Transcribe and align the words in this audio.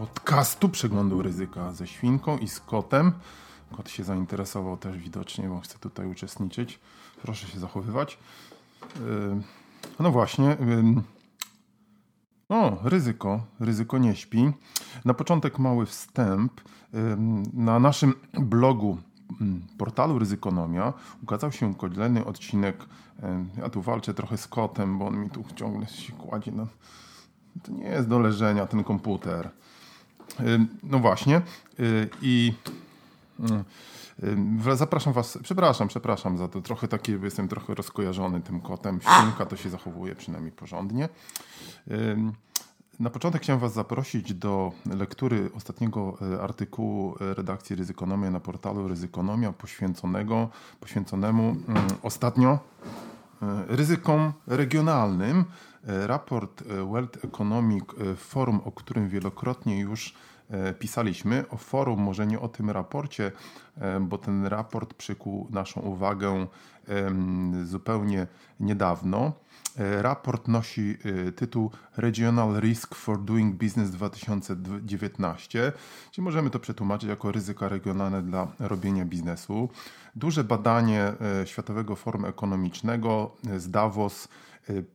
podcastu 0.00 0.68
Przeglądu 0.68 1.22
Ryzyka 1.22 1.72
ze 1.72 1.86
świnką 1.86 2.38
i 2.38 2.48
z 2.48 2.60
kotem. 2.60 3.12
Kot 3.76 3.90
się 3.90 4.04
zainteresował 4.04 4.76
też 4.76 4.98
widocznie, 4.98 5.48
bo 5.48 5.60
chce 5.60 5.78
tutaj 5.78 6.06
uczestniczyć. 6.06 6.80
Proszę 7.22 7.46
się 7.46 7.60
zachowywać. 7.60 8.18
Y, 8.96 9.00
no 10.00 10.10
właśnie. 10.10 10.52
Y, 10.52 10.56
o, 12.48 12.78
ryzyko. 12.84 13.40
Ryzyko 13.60 13.98
nie 13.98 14.16
śpi. 14.16 14.52
Na 15.04 15.14
początek 15.14 15.58
mały 15.58 15.86
wstęp. 15.86 16.60
Na 17.52 17.78
naszym 17.78 18.14
blogu 18.32 18.98
mm, 19.40 19.62
portalu 19.78 20.18
Ryzykonomia 20.18 20.92
ukazał 21.22 21.52
się 21.52 21.74
kolejny 21.74 22.24
odcinek. 22.24 22.84
Ja 23.56 23.70
tu 23.70 23.82
walczę 23.82 24.14
trochę 24.14 24.36
z 24.36 24.48
kotem, 24.48 24.98
bo 24.98 25.06
on 25.06 25.16
mi 25.16 25.30
tu 25.30 25.44
ciągle 25.56 25.86
się 25.86 26.12
kładzie. 26.12 26.52
No, 26.52 26.66
to 27.62 27.72
nie 27.72 27.88
jest 27.88 28.08
do 28.08 28.18
leżenia 28.18 28.66
ten 28.66 28.84
komputer. 28.84 29.50
No 30.82 30.98
właśnie. 30.98 31.42
I 32.22 32.52
zapraszam 34.74 35.12
Was, 35.12 35.38
przepraszam, 35.42 35.88
przepraszam 35.88 36.38
za 36.38 36.48
to, 36.48 36.60
trochę 36.60 36.88
takie, 36.88 37.18
jestem 37.22 37.48
trochę 37.48 37.74
rozkojarzony 37.74 38.40
tym 38.40 38.60
kotem. 38.60 39.00
Świnka 39.00 39.46
to 39.46 39.56
się 39.56 39.70
zachowuje 39.70 40.14
przynajmniej 40.14 40.52
porządnie. 40.52 41.08
Na 43.00 43.10
początek 43.10 43.42
chciałem 43.42 43.60
Was 43.60 43.72
zaprosić 43.72 44.34
do 44.34 44.72
lektury 44.98 45.50
ostatniego 45.56 46.18
e, 46.34 46.42
artykułu 46.42 47.16
e, 47.20 47.34
redakcji 47.34 47.76
Ryzykonomia 47.76 48.30
na 48.30 48.40
portalu 48.40 48.88
Ryzykonomia 48.88 49.52
poświęconego, 49.52 50.48
poświęconemu 50.80 51.56
ostatnio 52.02 52.58
e, 53.42 53.64
ryzykom 53.68 54.32
regionalnym. 54.46 55.44
Raport 55.84 56.62
World 56.86 57.24
Economic 57.24 57.84
Forum, 58.16 58.60
o 58.64 58.72
którym 58.72 59.08
wielokrotnie 59.08 59.80
już 59.80 60.14
pisaliśmy, 60.78 61.44
o 61.48 61.56
forum, 61.56 62.00
może 62.00 62.26
nie 62.26 62.40
o 62.40 62.48
tym 62.48 62.70
raporcie, 62.70 63.32
bo 64.00 64.18
ten 64.18 64.46
raport 64.46 64.94
przykuł 64.94 65.48
naszą 65.50 65.80
uwagę 65.80 66.46
zupełnie 67.64 68.26
niedawno. 68.60 69.32
E, 69.78 70.02
raport 70.02 70.48
nosi 70.48 70.96
e, 71.28 71.32
tytuł 71.32 71.70
Regional 71.96 72.60
Risk 72.60 72.94
for 72.94 73.20
Doing 73.20 73.54
Business 73.54 73.90
2019, 73.90 75.72
czyli 76.10 76.24
możemy 76.24 76.50
to 76.50 76.58
przetłumaczyć 76.58 77.08
jako 77.08 77.32
ryzyka 77.32 77.68
regionalne 77.68 78.22
dla 78.22 78.48
robienia 78.58 79.04
biznesu. 79.04 79.68
Duże 80.16 80.44
badanie 80.44 81.12
e, 81.42 81.46
Światowego 81.46 81.96
Forum 81.96 82.24
Ekonomicznego 82.24 83.36
z 83.58 83.70
Davos, 83.70 84.28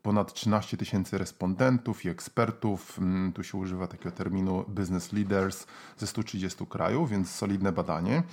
ponad 0.02 0.34
13 0.34 0.78
tysięcy 0.78 1.18
respondentów 1.18 2.06
i 2.06 2.10
ekspertów, 2.10 3.00
mm, 3.00 3.34
tu 3.34 3.44
się 3.44 3.58
używa 3.58 3.88
takiego 3.88 4.12
terminu 4.12 4.66
business 4.68 5.14
leaders 5.14 5.66
ze 5.98 6.08
130 6.08 6.66
krajów, 6.66 7.10
więc 7.10 7.32
solidne 7.32 7.72
badanie. 7.72 8.24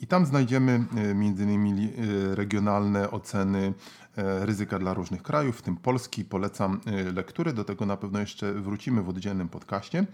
I 0.00 0.06
tam 0.06 0.26
znajdziemy 0.26 0.84
m.in. 0.96 1.90
regionalne 2.34 3.10
oceny 3.10 3.74
ryzyka 4.16 4.78
dla 4.78 4.94
różnych 4.94 5.22
krajów, 5.22 5.58
w 5.58 5.62
tym 5.62 5.76
Polski. 5.76 6.24
Polecam 6.24 6.80
lektury, 7.14 7.52
do 7.52 7.64
tego 7.64 7.86
na 7.86 7.96
pewno 7.96 8.20
jeszcze 8.20 8.52
wrócimy 8.52 9.02
w 9.02 9.08
oddzielnym 9.08 9.48
podcaście. 9.48 10.06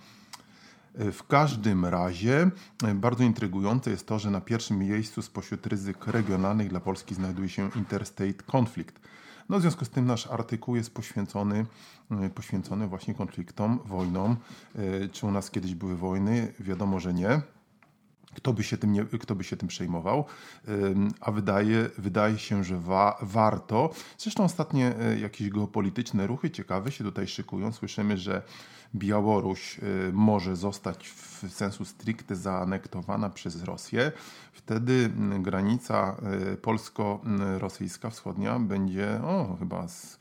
W 0.94 1.26
każdym 1.28 1.84
razie 1.84 2.50
bardzo 2.94 3.24
intrygujące 3.24 3.90
jest 3.90 4.06
to, 4.06 4.18
że 4.18 4.30
na 4.30 4.40
pierwszym 4.40 4.78
miejscu 4.78 5.22
spośród 5.22 5.66
ryzyk 5.66 6.06
regionalnych 6.06 6.68
dla 6.68 6.80
Polski 6.80 7.14
znajduje 7.14 7.48
się 7.48 7.70
interstate 7.76 8.44
conflict. 8.52 9.00
No, 9.48 9.58
w 9.58 9.60
związku 9.60 9.84
z 9.84 9.90
tym 9.90 10.06
nasz 10.06 10.26
artykuł 10.26 10.76
jest 10.76 10.94
poświęcony, 10.94 11.66
poświęcony 12.34 12.86
właśnie 12.86 13.14
konfliktom, 13.14 13.78
wojnom. 13.84 14.36
Czy 15.12 15.26
u 15.26 15.30
nas 15.30 15.50
kiedyś 15.50 15.74
były 15.74 15.96
wojny? 15.96 16.52
Wiadomo, 16.60 17.00
że 17.00 17.14
nie 17.14 17.40
kto 18.34 18.52
by 18.52 18.62
się 18.62 18.76
tym, 18.76 18.92
nie, 18.92 19.04
kto 19.04 19.34
by 19.34 19.44
się 19.44 19.56
tym 19.56 19.68
przejmował, 19.68 20.24
a 21.20 21.32
wydaje, 21.32 21.90
wydaje 21.98 22.38
się, 22.38 22.64
że 22.64 22.78
wa, 22.78 23.18
warto. 23.22 23.90
Zresztą 24.18 24.44
ostatnie 24.44 24.94
e, 24.98 25.18
jakieś 25.18 25.50
geopolityczne 25.50 26.26
ruchy 26.26 26.50
ciekawe 26.50 26.92
się 26.92 27.04
tutaj 27.04 27.26
szykują. 27.26 27.72
Słyszymy, 27.72 28.18
że 28.18 28.42
Białoruś 28.94 29.78
e, 29.78 29.82
może 30.12 30.56
zostać 30.56 31.08
w 31.08 31.46
sensu 31.50 31.84
stricte 31.84 32.36
zaanektowana 32.36 33.30
przez 33.30 33.64
Rosję. 33.64 34.12
Wtedy 34.52 35.10
granica 35.40 36.16
e, 36.52 36.56
polsko-rosyjska 36.56 38.10
wschodnia 38.10 38.58
będzie 38.58 39.20
o, 39.24 39.56
chyba 39.58 39.88
z 39.88 40.18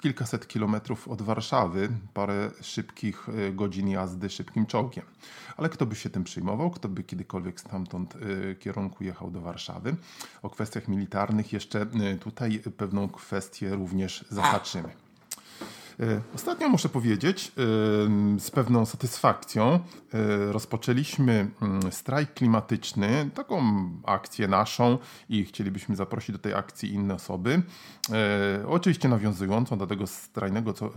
kilkaset 0.00 0.46
kilometrów 0.46 1.08
od 1.08 1.22
Warszawy, 1.22 1.88
parę 2.14 2.50
szybkich 2.60 3.28
e, 3.28 3.52
godzin 3.52 3.88
jazdy 3.88 4.30
szybkim 4.30 4.66
czołgiem. 4.66 5.04
Ale 5.56 5.68
kto 5.68 5.86
by 5.86 5.96
się 5.96 6.10
tym 6.10 6.24
przyjmował, 6.24 6.70
kto 6.70 6.88
by 6.88 7.02
kiedykolwiek 7.02 7.60
stamtąd 7.60 8.14
e, 8.16 8.54
kierunku 8.54 9.04
jechał 9.04 9.30
do 9.30 9.40
Warszawy? 9.40 9.96
O 10.42 10.50
kwestiach 10.50 10.88
militarnych 10.88 11.52
jeszcze 11.52 11.80
e, 11.80 12.16
tutaj 12.18 12.62
pewną 12.76 13.08
kwestię 13.08 13.70
również 13.74 14.24
zahaczymy. 14.30 15.07
E, 16.00 16.20
ostatnio 16.34 16.68
muszę 16.68 16.88
powiedzieć 16.88 17.48
e, 17.48 17.50
z 18.40 18.50
pewną 18.50 18.86
satysfakcją 18.86 19.72
e, 19.74 19.80
rozpoczęliśmy 20.52 21.50
mm, 21.62 21.92
strajk 21.92 22.34
klimatyczny, 22.34 23.30
taką 23.34 23.62
akcję 24.04 24.48
naszą 24.48 24.98
i 25.28 25.44
chcielibyśmy 25.44 25.96
zaprosić 25.96 26.32
do 26.32 26.38
tej 26.38 26.54
akcji 26.54 26.92
inne 26.92 27.14
osoby. 27.14 27.62
Oczywiście 28.66 29.08
nawiązującą 29.08 29.78
do 29.78 29.86
tego 29.86 30.06
strajnego, 30.06 30.72
co, 30.72 30.90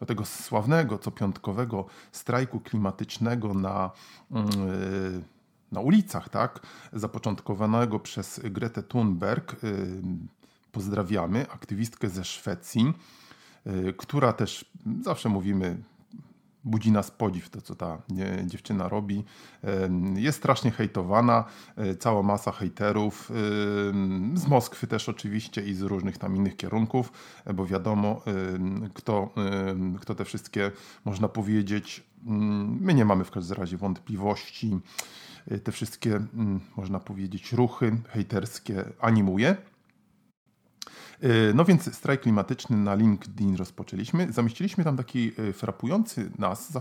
do 0.00 0.06
tego 0.06 0.24
sławnego 0.24 0.98
co 0.98 1.10
piątkowego 1.10 1.86
strajku 2.12 2.60
klimatycznego 2.60 3.54
na 3.54 3.90
mm, 4.30 4.50
na 5.72 5.80
ulicach, 5.80 6.28
tak, 6.28 6.60
zapoczątkowanego 6.92 7.98
przez 7.98 8.40
Gretę 8.44 8.82
Thunberg. 8.82 9.56
Pozdrawiamy, 10.72 11.50
aktywistkę 11.50 12.08
ze 12.08 12.24
Szwecji. 12.24 12.94
Y, 13.66 13.94
która 13.96 14.32
też 14.32 14.64
zawsze 15.02 15.28
mówimy, 15.28 15.76
budzi 16.64 16.92
nas 16.92 17.10
podziw 17.10 17.50
to, 17.50 17.60
co 17.60 17.74
ta 17.74 18.02
dziewczyna 18.44 18.88
robi. 18.88 19.24
Y, 20.16 20.20
jest 20.20 20.38
strasznie 20.38 20.70
hejtowana, 20.70 21.44
y, 21.78 21.96
cała 21.96 22.22
masa 22.22 22.52
hejterów, 22.52 23.30
z 24.34 24.46
Moskwy 24.48 24.86
też 24.86 25.08
oczywiście 25.08 25.62
i 25.62 25.74
z 25.74 25.82
różnych 25.82 26.18
tam 26.18 26.36
innych 26.36 26.56
kierunków, 26.56 27.12
bo 27.54 27.66
wiadomo, 27.66 28.22
kto, 28.94 29.30
kto 30.00 30.14
te 30.14 30.24
wszystkie, 30.24 30.70
można 31.04 31.28
powiedzieć, 31.28 32.02
my 32.80 32.94
nie 32.94 33.04
mamy 33.04 33.24
w 33.24 33.30
każdym 33.30 33.56
razie 33.56 33.76
wątpliwości, 33.76 34.78
te 35.64 35.72
wszystkie, 35.72 36.20
można 36.76 37.00
powiedzieć, 37.00 37.52
ruchy 37.52 37.96
hejterskie 38.08 38.84
animuje. 39.00 39.56
E, 41.22 41.54
no 41.54 41.64
więc 41.64 41.96
strajk 41.96 42.20
klimatyczny 42.20 42.76
na 42.76 42.94
LinkedIn 42.94 43.56
rozpoczęliśmy. 43.56 44.32
Zamieściliśmy 44.32 44.84
tam 44.84 44.96
taki 44.96 45.32
e, 45.48 45.52
frapujący 45.52 46.30
nas, 46.38 46.72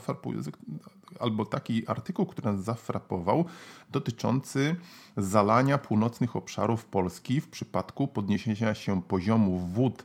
albo 1.20 1.46
taki 1.46 1.88
artykuł, 1.88 2.26
który 2.26 2.52
nas 2.52 2.64
zafrapował, 2.64 3.46
dotyczący 3.92 4.76
zalania 5.18 5.78
północnych 5.78 6.36
obszarów 6.36 6.86
Polski 6.86 7.42
w 7.42 7.48
przypadku 7.48 8.08
podniesienia 8.08 8.74
się 8.74 9.02
poziomu 9.02 9.60
wód 9.60 10.04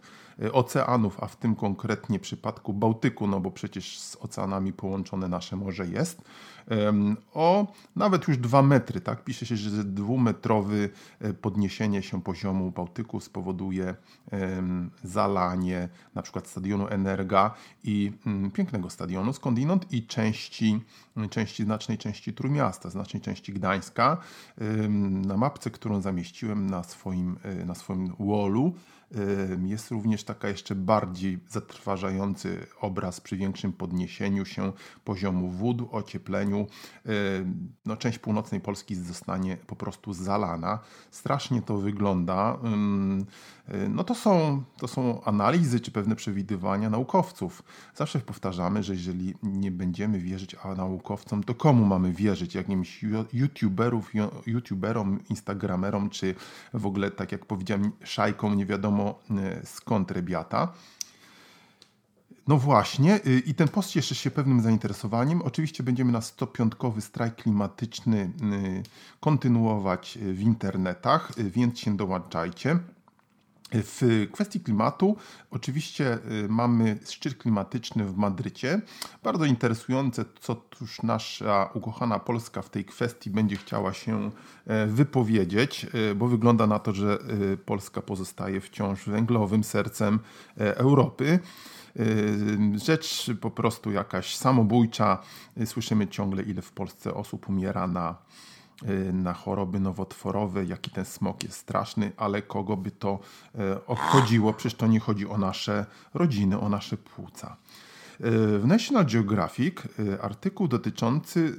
oceanów, 0.53 1.23
a 1.23 1.27
w 1.27 1.37
tym 1.37 1.57
konkretnie 1.57 2.19
przypadku 2.19 2.73
Bałtyku, 2.73 3.27
no 3.27 3.41
bo 3.41 3.51
przecież 3.51 3.99
z 4.01 4.17
oceanami 4.17 4.73
połączone 4.73 5.29
nasze 5.29 5.57
morze 5.57 5.87
jest 5.87 6.23
o 7.35 7.67
nawet 7.97 8.29
już 8.29 8.39
dwa 8.39 8.63
metry. 8.63 9.01
Tak? 9.01 9.25
Pisze 9.25 9.47
się, 9.47 9.57
że 9.57 9.85
dwumetrowy 9.85 10.91
e, 11.21 11.33
podniesienie 11.33 12.03
się 12.03 12.23
poziomu 12.23 12.71
Bałtyku 12.71 13.21
spowoduje 13.21 13.95
zalanie 15.05 15.89
na 16.15 16.23
przykład 16.23 16.49
stadionu 16.49 16.89
Energa 16.89 17.55
i 17.85 18.13
mm, 18.27 18.51
pięknego 18.51 18.91
stadionu 18.91 19.33
skądinąd 19.33 19.93
i 19.93 20.07
części, 20.07 20.81
części 21.31 21.65
znacznej 21.65 21.99
części 21.99 22.33
Trójmiasta, 22.33 22.91
znacznej 22.91 23.23
części 23.23 23.53
Gdańska. 23.53 24.17
Na 25.27 25.37
mapce, 25.37 25.71
którą 25.71 26.01
zamieściłem 26.01 26.71
na 26.71 26.83
swoim, 26.83 27.37
e, 27.43 27.65
na 27.65 27.75
swoim 27.75 28.15
wallu, 28.21 28.75
Jest 29.67 29.91
również 29.91 30.25
taka 30.25 30.49
jeszcze 30.49 30.75
bardziej 30.75 31.39
zatrważający 31.49 32.67
obraz 32.81 33.21
przy 33.21 33.37
większym 33.37 33.73
podniesieniu 33.73 34.45
się 34.45 34.73
poziomu 35.05 35.51
wód, 35.51 35.83
ociepleniu. 35.91 36.67
No, 37.85 37.97
część 37.97 38.19
północnej 38.19 38.61
Polski 38.61 38.95
zostanie 38.95 39.57
po 39.57 39.77
prostu 39.77 40.13
zalana. 40.13 40.79
Strasznie 41.11 41.63
to 41.63 41.77
wygląda. 41.77 42.59
No 43.89 44.05
to 44.05 44.15
są, 44.15 44.63
to 44.79 44.89
są 44.89 45.25
analizy 45.25 45.81
czy 45.81 45.91
pewne 45.91 46.17
przewidywania 46.17 46.91
naukowców. 46.91 47.63
Zawsze 47.95 48.21
powtarzamy, 48.21 48.83
że 48.83 48.93
jeżeli 48.93 49.35
nie 49.43 49.71
będziemy 49.71 50.19
wierzyć 50.19 50.57
a 50.63 50.75
naukowcom, 50.75 51.45
to 51.45 51.55
komu 51.55 51.85
mamy 51.85 52.13
wierzyć? 52.13 52.55
Jakimś 52.55 53.05
youtuberów, 53.33 54.13
youtuberom, 54.47 55.21
instagramerom, 55.31 56.11
czy 56.11 56.35
w 56.75 56.87
ogóle, 56.87 57.11
tak 57.11 57.33
jak 57.33 57.47
powiedziałem, 57.47 57.93
szajkom 58.05 58.57
nie 58.57 58.67
wiadomo 58.67 59.04
e, 59.09 59.67
skąd 59.67 60.11
rebiata. 60.11 60.73
No 62.49 62.59
właśnie, 62.59 63.21
y, 63.27 63.43
i 63.47 63.55
ten 63.55 63.69
post 63.69 63.91
cieszy 63.91 64.15
się 64.15 64.31
pewnym 64.31 64.61
zainteresowaniem. 64.61 65.43
Oczywiście 65.43 65.83
będziemy 65.83 66.13
na 66.13 66.21
105 66.21 66.73
strajk 67.01 67.35
klimatyczny 67.35 68.31
y, 68.43 68.83
kontynuować 69.21 70.19
w 70.23 70.41
internetach, 70.41 71.39
y, 71.39 71.51
więc 71.51 71.79
się 71.79 71.97
dołączajcie. 71.97 72.79
W 73.73 74.29
kwestii 74.33 74.61
klimatu 74.61 75.17
oczywiście 75.51 76.19
y, 76.45 76.49
mamy 76.49 76.99
szczyt 77.11 77.39
klimatyczny 77.39 78.05
w 78.05 78.17
Madrycie. 78.17 78.81
Bardzo 79.23 79.45
interesujące, 79.45 80.25
co 80.41 80.55
tuż 80.55 81.03
nasza 81.03 81.71
ukochana 81.75 82.19
Polska 82.19 82.63
w 82.63 82.71
tej 82.71 82.85
kwestii 82.85 83.31
będzie 83.31 83.57
chciała 83.57 83.93
się 83.93 84.31
e, 84.67 84.87
wypowiedzieć, 84.87 85.87
e, 86.11 86.15
bo 86.15 86.29
wygląda 86.29 86.67
na 86.67 86.79
to, 86.79 86.93
że 86.93 87.19
e, 87.53 87.57
Polska 87.57 88.03
pozostaje 88.03 88.61
wciąż 88.61 89.07
węglowym 89.07 89.65
sercem 89.65 90.19
Europy. 90.57 91.39
Rzecz 92.85 93.31
po 93.41 93.51
prostu 93.51 93.93
jakaś 93.93 94.37
samobójcza. 94.37 95.19
Słyszymy 95.65 96.09
ciągle, 96.09 96.43
ile 96.43 96.63
w 96.63 96.73
Polsce 96.73 97.15
osób 97.15 97.49
umiera 97.49 97.87
na 97.87 98.17
na 99.13 99.33
choroby 99.33 99.81
nowotworowe, 99.81 100.65
jaki 100.65 100.91
ten 100.91 101.05
smog 101.05 101.43
jest 101.43 101.57
straszny, 101.57 102.13
ale 102.17 102.43
kogo 102.43 102.77
by 102.77 102.91
to 102.91 103.19
y, 103.55 103.87
obchodziło? 103.87 104.53
Przecież 104.53 104.79
to 104.79 104.87
nie 104.87 105.01
chodzi 105.01 105.27
o 105.27 105.39
nasze 105.39 105.87
rodziny, 106.15 106.61
o 106.61 106.69
nasze 106.69 106.97
płuca. 106.97 107.57
Y, 108.21 108.59
w 108.59 108.67
National 108.67 109.07
Geographic 109.07 109.77
artykuł 110.23 110.69
dotyczący 110.69 111.57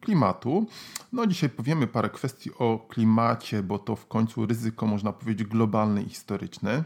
klimatu. 0.00 0.66
No 1.12 1.26
dzisiaj 1.26 1.50
powiemy 1.50 1.86
parę 1.86 2.10
kwestii 2.10 2.50
o 2.58 2.86
klimacie, 2.88 3.62
bo 3.62 3.78
to 3.78 3.96
w 3.96 4.06
końcu 4.06 4.46
ryzyko 4.46 4.86
można 4.86 5.12
powiedzieć 5.12 5.48
globalne 5.48 6.02
i 6.02 6.08
historyczne. 6.08 6.84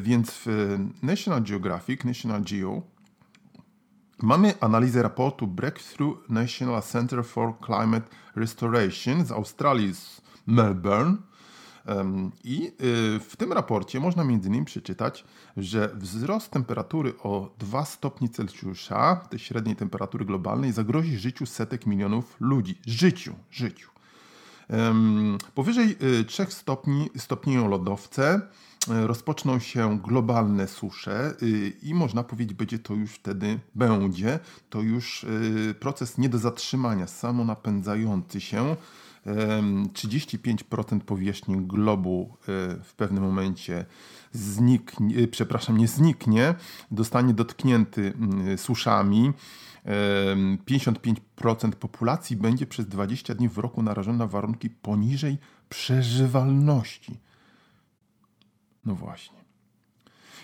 Więc 0.00 0.30
w 0.46 0.78
National 1.02 1.42
Geographic, 1.42 2.04
National 2.04 2.42
Geo 2.42 2.82
Mamy 4.22 4.54
analizę 4.60 5.02
raportu 5.02 5.46
Breakthrough 5.46 6.28
National 6.28 6.82
Center 6.82 7.24
for 7.24 7.54
Climate 7.66 8.08
Restoration 8.36 9.26
z 9.26 9.32
Australii, 9.32 9.94
z 9.94 10.20
Melbourne. 10.46 11.16
I 12.44 12.66
y, 12.66 13.20
w 13.20 13.36
tym 13.36 13.52
raporcie 13.52 14.00
można 14.00 14.22
m.in. 14.22 14.64
przeczytać, 14.64 15.24
że 15.56 15.90
wzrost 15.94 16.50
temperatury 16.50 17.14
o 17.22 17.54
2 17.58 17.84
stopnie 17.84 18.28
Celsjusza, 18.28 19.16
tej 19.16 19.38
średniej 19.38 19.76
temperatury 19.76 20.24
globalnej, 20.24 20.72
zagrozi 20.72 21.18
życiu 21.18 21.46
setek 21.46 21.86
milionów 21.86 22.36
ludzi. 22.40 22.78
Życiu, 22.86 23.34
życiu. 23.50 23.91
Powyżej 25.54 25.96
3 26.26 26.42
y, 26.42 26.46
stopni 26.50 27.10
stopnieją 27.16 27.68
lodowce, 27.68 28.40
y, 28.88 29.06
rozpoczną 29.06 29.58
się 29.58 29.98
globalne 29.98 30.68
susze 30.68 31.34
y, 31.42 31.72
i 31.82 31.94
można 31.94 32.22
powiedzieć, 32.22 32.56
będzie 32.56 32.78
to 32.78 32.94
już 32.94 33.10
wtedy, 33.10 33.58
będzie 33.74 34.38
to 34.70 34.80
już 34.80 35.26
proces 35.80 36.18
nie 36.18 36.28
do 36.28 36.38
zatrzymania, 36.38 37.06
samonapędzający 37.06 38.40
się. 38.40 38.76
35% 39.26 41.00
powierzchni 41.00 41.56
globu 41.66 42.36
w 42.84 42.94
pewnym 42.96 43.22
momencie 43.24 43.84
zniknie, 44.32 45.28
przepraszam, 45.28 45.78
nie 45.78 45.88
zniknie, 45.88 46.54
dostanie 46.90 47.34
dotknięty 47.34 48.12
suszami. 48.56 49.32
55% 50.66 51.72
populacji 51.72 52.36
będzie 52.36 52.66
przez 52.66 52.86
20 52.88 53.34
dni 53.34 53.48
w 53.48 53.58
roku 53.58 53.82
narażona 53.82 54.18
na 54.18 54.26
warunki 54.26 54.70
poniżej 54.70 55.38
przeżywalności. 55.68 57.20
No 58.84 58.94
właśnie. 58.94 59.38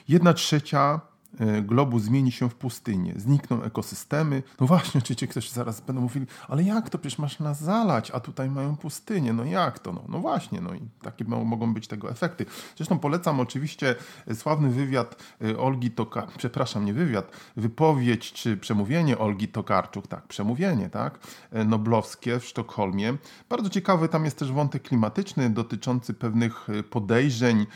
Jedna 0.09 0.35
trzecia 0.35 1.01
E, 1.01 1.18
globu 1.63 1.99
zmieni 1.99 2.33
się 2.33 2.51
w 2.51 2.55
pustynię, 2.55 3.13
znikną 3.17 3.63
ekosystemy. 3.63 4.43
No 4.61 4.67
właśnie, 4.67 4.99
oczywiście 4.99 5.27
ktoś 5.27 5.51
zaraz 5.51 5.81
będą 5.81 6.03
mówili, 6.03 6.27
ale 6.49 6.63
jak 6.63 6.91
to 6.91 6.99
przecież 6.99 7.19
masz 7.19 7.41
nas 7.41 7.63
zalać, 7.63 8.11
a 8.11 8.21
tutaj 8.21 8.51
mają 8.51 8.77
pustynię, 8.77 9.33
no 9.33 9.45
jak 9.45 9.79
to? 9.79 9.93
No, 9.93 10.05
no 10.09 10.19
właśnie, 10.19 10.61
no 10.61 10.75
i 10.75 10.81
takie 11.03 11.25
mogą 11.25 11.75
być 11.75 11.89
tego 11.89 12.11
efekty. 12.11 12.47
Zresztą 12.77 12.99
polecam 12.99 13.41
oczywiście 13.41 13.95
sławny 14.35 14.71
wywiad 14.71 15.23
e, 15.45 15.59
Olgi 15.59 15.91
Tokarczuk, 15.91 16.39
przepraszam, 16.39 16.85
nie 16.85 16.93
wywiad, 16.93 17.33
wypowiedź 17.57 18.33
czy 18.33 18.57
przemówienie 18.57 19.19
Olgi 19.19 19.49
Tokarczuk, 19.49 20.07
tak, 20.07 20.27
przemówienie, 20.27 20.91
tak, 20.91 21.19
e, 21.53 21.65
noblowskie 21.65 22.41
w 22.41 22.45
Sztokholmie. 22.45 23.17
Bardzo 23.49 23.71
ciekawy 23.71 24.09
tam 24.09 24.25
jest 24.25 24.39
też 24.39 24.53
wątek 24.53 24.83
klimatyczny 24.83 25.51
dotyczący 25.51 26.15
pewnych 26.15 26.67
podejrzeń, 26.91 27.67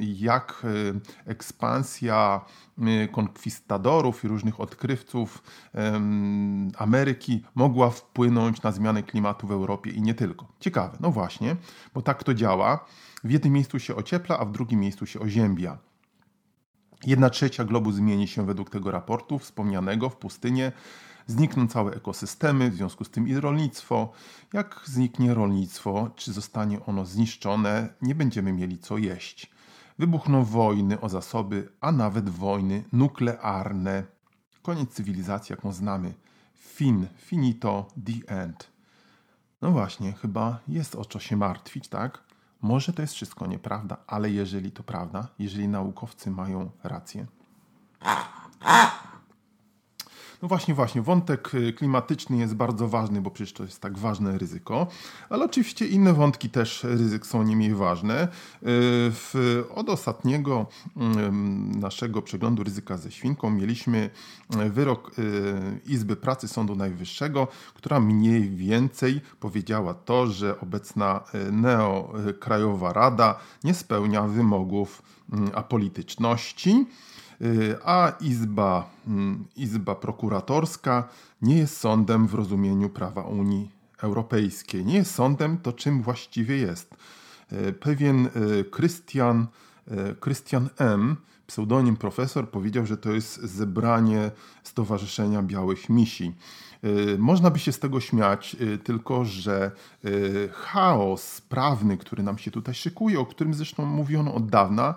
jak 0.00 0.66
ekspansja 1.26 2.40
konkwistadorów 3.12 4.24
i 4.24 4.28
różnych 4.28 4.60
odkrywców 4.60 5.42
Ameryki 6.78 7.44
mogła 7.54 7.90
wpłynąć 7.90 8.62
na 8.62 8.72
zmianę 8.72 9.02
klimatu 9.02 9.46
w 9.46 9.52
Europie 9.52 9.90
i 9.90 10.02
nie 10.02 10.14
tylko. 10.14 10.46
Ciekawe, 10.60 10.96
no 11.00 11.10
właśnie, 11.10 11.56
bo 11.94 12.02
tak 12.02 12.24
to 12.24 12.34
działa. 12.34 12.84
W 13.24 13.30
jednym 13.30 13.52
miejscu 13.52 13.78
się 13.78 13.96
ociepla, 13.96 14.38
a 14.38 14.44
w 14.44 14.52
drugim 14.52 14.80
miejscu 14.80 15.06
się 15.06 15.20
oziębia. 15.20 15.78
Jedna 17.06 17.30
trzecia 17.30 17.64
globu 17.64 17.92
zmieni 17.92 18.28
się 18.28 18.46
według 18.46 18.70
tego 18.70 18.90
raportu 18.90 19.38
wspomnianego 19.38 20.10
w 20.10 20.16
pustynię. 20.16 20.72
Znikną 21.26 21.68
całe 21.68 21.92
ekosystemy, 21.92 22.70
w 22.70 22.74
związku 22.74 23.04
z 23.04 23.10
tym 23.10 23.28
i 23.28 23.34
rolnictwo. 23.34 24.12
Jak 24.52 24.80
zniknie 24.84 25.34
rolnictwo, 25.34 26.10
czy 26.16 26.32
zostanie 26.32 26.84
ono 26.86 27.04
zniszczone, 27.04 27.88
nie 28.02 28.14
będziemy 28.14 28.52
mieli 28.52 28.78
co 28.78 28.98
jeść. 28.98 29.50
Wybuchną 29.98 30.44
wojny 30.44 31.00
o 31.00 31.08
zasoby, 31.08 31.68
a 31.80 31.92
nawet 31.92 32.28
wojny 32.28 32.84
nuklearne. 32.92 34.04
Koniec 34.62 34.90
cywilizacji, 34.90 35.52
jaką 35.52 35.72
znamy. 35.72 36.14
Fin, 36.54 37.06
finito, 37.16 37.86
the 38.06 38.34
end. 38.34 38.70
No 39.62 39.70
właśnie, 39.70 40.12
chyba 40.12 40.58
jest 40.68 40.94
o 40.94 41.04
co 41.04 41.18
się 41.18 41.36
martwić, 41.36 41.88
tak? 41.88 42.22
Może 42.62 42.92
to 42.92 43.02
jest 43.02 43.14
wszystko 43.14 43.46
nieprawda, 43.46 43.96
ale 44.06 44.30
jeżeli 44.30 44.72
to 44.72 44.82
prawda, 44.82 45.28
jeżeli 45.38 45.68
naukowcy 45.68 46.30
mają 46.30 46.70
rację, 46.84 47.26
no 50.44 50.48
właśnie, 50.48 50.74
właśnie, 50.74 51.02
wątek 51.02 51.54
y, 51.54 51.72
klimatyczny 51.72 52.36
jest 52.36 52.54
bardzo 52.54 52.88
ważny, 52.88 53.20
bo 53.20 53.30
przecież 53.30 53.52
to 53.52 53.64
jest 53.64 53.80
tak 53.80 53.98
ważne 53.98 54.38
ryzyko, 54.38 54.86
ale 55.30 55.44
oczywiście 55.44 55.86
inne 55.86 56.12
wątki 56.12 56.50
też 56.50 56.84
ryzyk 56.84 57.26
są 57.26 57.42
nie 57.42 57.56
mniej 57.56 57.74
ważne. 57.74 58.24
Y, 58.24 58.28
w, 58.62 59.64
od 59.74 59.88
ostatniego 59.88 60.66
naszego 61.80 62.22
przeglądu 62.22 62.64
ryzyka 62.64 62.96
ze 62.96 63.10
świnką 63.10 63.50
mieliśmy 63.50 64.10
y, 64.66 64.70
wyrok 64.70 65.10
Izby 65.86 66.16
Pracy 66.16 66.48
Sądu 66.48 66.76
Najwyższego, 66.76 67.48
która 67.74 68.00
mniej 68.00 68.50
więcej 68.50 69.20
powiedziała 69.40 69.94
to, 69.94 70.26
że 70.26 70.60
obecna 70.60 71.20
neokrajowa 71.52 72.92
rada 72.92 73.38
nie 73.64 73.74
spełnia 73.74 74.22
wymogów 74.22 75.02
apolityczności. 75.54 76.86
Y, 77.42 77.76
a 77.84 78.12
Izba, 78.20 78.90
mm, 79.06 79.44
Izba 79.56 79.94
Prokuratorska 79.94 81.08
nie 81.42 81.58
jest 81.58 81.76
sądem 81.76 82.26
w 82.26 82.34
rozumieniu 82.34 82.88
prawa 82.88 83.22
Unii 83.22 83.70
Europejskiej. 84.02 84.84
Nie 84.84 84.94
jest 84.94 85.14
sądem, 85.14 85.58
to 85.58 85.72
czym 85.72 86.02
właściwie 86.02 86.56
jest. 86.56 86.94
Y, 87.52 87.72
pewien 87.72 88.26
y, 88.26 88.30
Christian, 88.76 89.46
Christian 90.20 90.68
M., 90.78 91.16
pseudonim 91.46 91.96
profesor, 91.96 92.50
powiedział, 92.50 92.86
że 92.86 92.96
to 92.96 93.12
jest 93.12 93.40
zebranie 93.42 94.30
Stowarzyszenia 94.62 95.42
Białych 95.42 95.88
Misi. 95.88 96.34
Można 97.18 97.50
by 97.50 97.58
się 97.58 97.72
z 97.72 97.78
tego 97.78 98.00
śmiać, 98.00 98.56
tylko 98.84 99.24
że 99.24 99.70
chaos 100.52 101.40
prawny, 101.40 101.96
który 101.96 102.22
nam 102.22 102.38
się 102.38 102.50
tutaj 102.50 102.74
szykuje, 102.74 103.20
o 103.20 103.26
którym 103.26 103.54
zresztą 103.54 103.86
mówiono 103.86 104.34
od 104.34 104.46
dawna, 104.46 104.94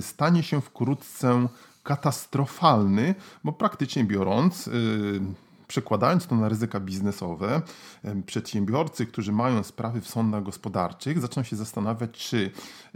stanie 0.00 0.42
się 0.42 0.60
wkrótce 0.60 1.48
katastrofalny, 1.82 3.14
bo 3.44 3.52
praktycznie 3.52 4.04
biorąc, 4.04 4.66
y, 4.66 5.20
przekładając 5.68 6.26
to 6.26 6.36
na 6.36 6.48
ryzyka 6.48 6.80
biznesowe, 6.80 7.62
przedsiębiorcy, 8.26 9.06
którzy 9.06 9.32
mają 9.32 9.62
sprawy 9.62 10.00
w 10.00 10.08
sądach 10.08 10.42
gospodarczych, 10.42 11.20
zaczną 11.20 11.42
się 11.42 11.56
zastanawiać, 11.56 12.10
czy 12.10 12.50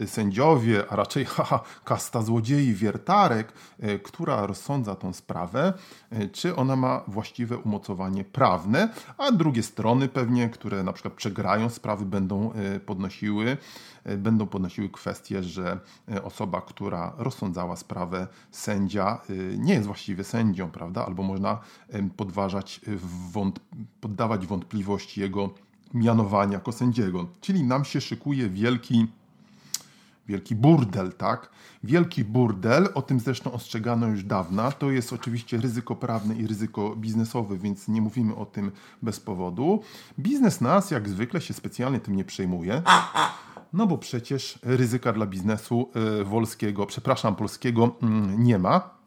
sędziowie, 0.06 0.84
a 0.88 0.96
raczej 0.96 1.24
haha, 1.34 1.60
kasta 1.84 2.22
złodziei 2.22 2.74
wiertarek, 2.74 3.52
e, 3.80 3.98
która 3.98 4.46
rozsądza 4.46 4.94
tą 4.94 5.12
sprawę, 5.12 5.72
e, 6.10 6.28
czy 6.28 6.56
ona 6.56 6.76
ma 6.76 7.02
właściwe 7.08 7.58
umocowanie 7.58 8.24
prawne, 8.24 8.88
a 9.18 9.32
drugie 9.32 9.62
strony 9.62 10.08
pewnie, 10.08 10.48
które 10.48 10.82
na 10.82 10.92
przykład 10.92 11.14
przegrają 11.14 11.70
sprawy, 11.70 12.04
będą 12.04 12.52
e, 12.52 12.80
podnosiły 12.80 13.56
będą 14.18 14.46
podnosiły 14.46 14.88
kwestię, 14.88 15.42
że 15.42 15.78
osoba, 16.22 16.60
która 16.60 17.12
rozsądzała 17.16 17.76
sprawę, 17.76 18.26
sędzia, 18.50 19.20
nie 19.58 19.74
jest 19.74 19.86
właściwie 19.86 20.24
sędzią, 20.24 20.70
prawda? 20.70 21.06
Albo 21.06 21.22
można 21.22 21.58
podważać, 22.16 22.61
wąt, 23.32 23.60
poddawać 24.00 24.46
wątpliwości 24.46 25.20
jego 25.20 25.50
mianowania 25.94 26.52
jako 26.52 26.72
sędziego. 26.72 27.28
Czyli 27.40 27.64
nam 27.64 27.84
się 27.84 28.00
szykuje 28.00 28.48
wielki 28.48 29.06
wielki 30.28 30.54
burdel, 30.54 31.12
tak? 31.12 31.50
Wielki 31.84 32.24
burdel, 32.24 32.88
o 32.94 33.02
tym 33.02 33.20
zresztą 33.20 33.52
ostrzegano 33.52 34.06
już 34.06 34.24
dawna. 34.24 34.72
To 34.72 34.90
jest 34.90 35.12
oczywiście 35.12 35.56
ryzyko 35.56 35.96
prawne 35.96 36.34
i 36.34 36.46
ryzyko 36.46 36.96
biznesowe, 36.96 37.58
więc 37.58 37.88
nie 37.88 38.00
mówimy 38.00 38.34
o 38.34 38.46
tym 38.46 38.72
bez 39.02 39.20
powodu. 39.20 39.82
Biznes 40.18 40.60
nas, 40.60 40.90
jak 40.90 41.08
zwykle, 41.08 41.40
się 41.40 41.54
specjalnie 41.54 42.00
tym 42.00 42.16
nie 42.16 42.24
przejmuje. 42.24 42.82
No 43.72 43.86
bo 43.86 43.98
przecież 43.98 44.58
ryzyka 44.62 45.12
dla 45.12 45.26
biznesu 45.26 45.90
y, 46.20 46.24
wolskiego, 46.24 46.86
przepraszam, 46.86 47.36
polskiego 47.36 47.96
mm, 48.02 48.44
nie 48.44 48.58
ma. 48.58 49.01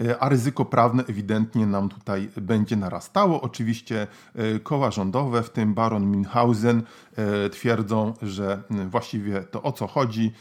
E, 0.00 0.18
a 0.18 0.28
ryzyko 0.28 0.64
prawne 0.64 1.04
ewidentnie 1.08 1.66
nam 1.66 1.88
tutaj 1.88 2.30
będzie 2.36 2.76
narastało. 2.76 3.40
Oczywiście 3.40 4.06
e, 4.34 4.60
koła 4.60 4.90
rządowe, 4.90 5.42
w 5.42 5.50
tym 5.50 5.74
baron 5.74 6.10
Minhausen, 6.10 6.82
e, 7.16 7.50
twierdzą, 7.50 8.14
że 8.22 8.62
właściwie 8.90 9.42
to 9.42 9.62
o 9.62 9.72
co 9.72 9.86
chodzi, 9.86 10.32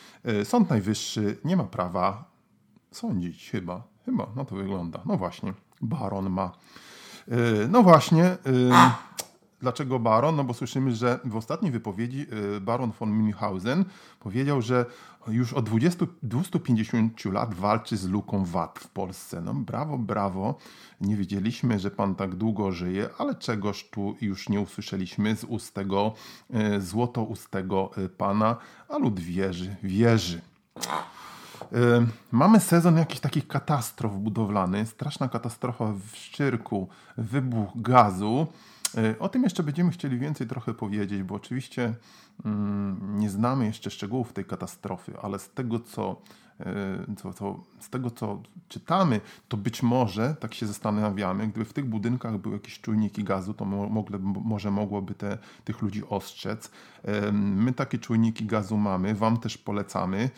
Sąd 0.43 0.69
Najwyższy 0.69 1.38
nie 1.45 1.57
ma 1.57 1.63
prawa 1.63 2.31
sądzić 2.91 3.50
chyba. 3.50 3.83
Chyba, 4.05 4.27
no 4.35 4.45
to 4.45 4.55
wygląda. 4.55 5.00
No 5.05 5.17
właśnie, 5.17 5.53
baron 5.81 6.29
ma. 6.29 6.51
No 7.69 7.83
właśnie. 7.83 8.38
Dlaczego 9.65 10.00
baron? 10.00 10.36
No 10.36 10.43
bo 10.43 10.53
słyszymy, 10.53 10.95
że 10.95 11.19
w 11.25 11.36
ostatniej 11.36 11.72
wypowiedzi 11.72 12.25
baron 12.62 12.91
von 13.00 13.12
Münchhausen 13.12 13.84
powiedział, 14.19 14.62
że 14.62 14.86
już 15.27 15.53
od 15.53 15.65
20, 15.65 16.05
250 16.24 17.25
lat 17.25 17.53
walczy 17.53 17.98
z 17.98 18.07
luką 18.10 18.45
VAT 18.45 18.79
w 18.79 18.88
Polsce. 18.88 19.41
No 19.41 19.53
brawo, 19.53 19.98
brawo. 19.98 20.55
Nie 21.01 21.15
wiedzieliśmy, 21.15 21.79
że 21.79 21.91
pan 21.91 22.15
tak 22.15 22.36
długo 22.36 22.72
żyje, 22.72 23.10
ale 23.17 23.36
czegoż 23.36 23.89
tu 23.89 24.15
już 24.22 24.50
nie 24.50 24.62
usłyszeliśmy 24.62 25.36
z 25.36 25.43
ust 25.43 25.74
tego 25.74 26.13
e, 26.53 26.81
złotoustego 26.81 27.91
e, 27.98 28.10
pana, 28.10 28.57
a 28.89 28.98
lud 28.98 29.19
wierzy, 29.19 29.75
wierzy. 29.84 30.41
E, 31.62 32.05
mamy 32.31 32.60
sezon 32.60 32.98
jakichś 32.98 33.19
takich 33.19 33.48
katastrof 33.48 34.13
budowlanych. 34.13 34.89
Straszna 34.89 35.29
katastrofa 35.29 35.93
w 36.12 36.15
Szczyrku, 36.15 36.88
wybuch 37.17 37.69
gazu. 37.75 38.48
O 39.19 39.29
tym 39.29 39.43
jeszcze 39.43 39.63
będziemy 39.63 39.91
chcieli 39.91 40.19
więcej 40.19 40.47
trochę 40.47 40.73
powiedzieć, 40.73 41.23
bo 41.23 41.35
oczywiście 41.35 41.93
mm, 42.45 43.19
nie 43.19 43.29
znamy 43.29 43.65
jeszcze 43.65 43.91
szczegółów 43.91 44.33
tej 44.33 44.45
katastrofy, 44.45 45.13
ale 45.21 45.39
z 45.39 45.49
tego, 45.49 45.79
co 45.79 46.21
co, 47.17 47.33
co, 47.33 47.63
z 47.79 47.89
tego 47.89 48.12
co 48.12 48.41
czytamy, 48.67 49.21
to 49.47 49.57
być 49.57 49.83
może, 49.83 50.35
tak 50.39 50.53
się 50.53 50.67
zastanawiamy, 50.67 51.47
gdyby 51.47 51.65
w 51.65 51.74
tych 51.74 51.85
budynkach 51.85 52.38
były 52.38 52.55
jakieś 52.55 52.81
czujniki 52.81 53.24
gazu, 53.24 53.53
to 53.53 53.65
mogle, 53.65 54.19
może 54.19 54.71
mogłoby 54.71 55.13
te, 55.13 55.38
tych 55.63 55.81
ludzi 55.81 56.03
ostrzec. 56.09 56.71
My 57.31 57.74
takie 57.74 57.97
czujniki 57.97 58.45
gazu 58.45 58.77
mamy, 58.77 59.15
Wam 59.15 59.38
też 59.38 59.57
polecamy. 59.57 60.29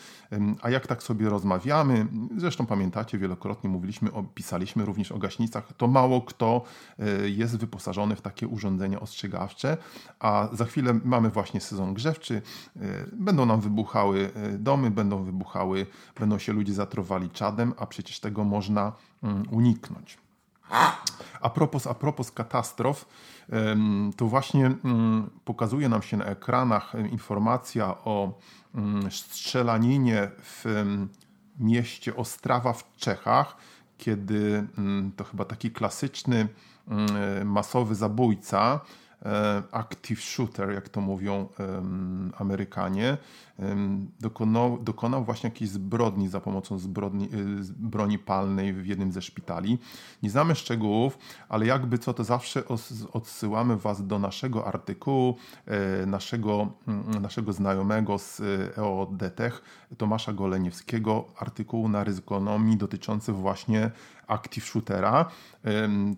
A 0.62 0.70
jak 0.70 0.88
tak 0.88 1.04
sobie 1.04 1.30
rozmawiamy, 1.30 2.08
zresztą 2.38 2.66
pamiętacie, 2.66 3.18
wielokrotnie 3.18 3.70
mówiliśmy, 3.70 4.10
pisaliśmy 4.36 4.86
również 4.86 5.12
o 5.12 5.18
gaśnicach, 5.18 5.74
to 5.74 5.88
mało 5.88 6.22
kto 6.22 6.64
e, 7.00 7.30
jest 7.30 7.58
wyposażony 7.58 8.16
w 8.16 8.22
takie 8.22 8.48
urządzenia 8.48 9.00
ostrzegawcze, 9.00 9.78
a 10.20 10.50
za 10.54 10.66
chwilę 10.66 11.00
mamy 11.04 11.30
właśnie 11.30 11.62
sezon 11.62 11.94
grzewczy, 11.94 12.42
e, 12.76 12.80
będą 13.14 13.46
nam 13.46 13.62
wybuchały 13.62 14.30
domy, 14.60 14.92
będą 14.92 15.24
wybuchały 15.24 15.86
będą 16.20 16.38
się 16.38 16.54
ludzie 16.54 16.74
zatrowali 16.74 17.30
czadem, 17.30 17.74
a 17.78 17.86
przecież 17.86 18.20
tego 18.20 18.44
można 18.44 18.92
mm, 19.24 19.44
uniknąć. 19.52 20.18
A 21.42 21.50
propos, 21.50 21.88
a 21.88 21.94
propos 21.94 22.32
katastrof, 22.32 23.06
to 24.18 24.26
właśnie 24.26 24.66
mm, 24.66 25.30
pokazuje 25.46 25.90
nam 25.90 26.02
się 26.02 26.18
na 26.18 26.26
ekranach 26.26 26.94
informacja 27.12 27.98
o 27.98 28.40
mm, 28.76 29.12
strzelaninie 29.12 30.32
w 30.40 30.86
mieście 31.60 32.16
Ostrawa 32.16 32.74
w 32.74 32.96
Czechach, 32.96 33.58
kiedy 33.98 34.68
to 35.16 35.24
chyba 35.24 35.46
taki 35.46 35.72
klasyczny 35.72 36.48
masowy 37.46 37.96
zabójca, 37.96 38.80
active 39.72 40.22
shooter, 40.22 40.72
jak 40.72 40.90
to 40.90 41.02
mówią 41.02 41.48
Amerykanie, 42.38 43.18
dokonał, 44.20 44.78
dokonał 44.78 45.24
właśnie 45.24 45.50
jakiejś 45.50 45.72
zbrodni 45.72 46.28
za 46.28 46.40
pomocą 46.40 46.80
zbrodni, 46.80 47.26
y, 47.26 47.30
broni 47.78 48.20
palnej 48.20 48.74
w 48.74 48.86
jednym 48.86 49.12
ze 49.12 49.22
szpitali. 49.22 49.78
Nie 50.24 50.30
znamy 50.30 50.56
szczegółów, 50.56 51.18
ale 51.50 51.66
jakby 51.66 51.98
co 51.98 52.14
to 52.14 52.24
zawsze 52.24 52.64
odsyłamy 53.14 53.78
Was 53.78 54.08
do 54.08 54.20
naszego 54.20 54.68
artykułu, 54.68 55.36
e, 55.66 56.06
naszego, 56.06 56.68
mm, 56.88 57.22
naszego 57.22 57.54
znajomego 57.54 58.18
z 58.18 58.42
EODTech, 58.78 59.62
Tomasza 59.98 60.34
Goleniewskiego, 60.34 61.26
artykułu 61.38 61.90
na 61.90 62.04
ryzykonomii 62.04 62.78
dotyczący 62.78 63.32
właśnie 63.32 63.92
active 64.28 64.66
shootera. 64.66 65.26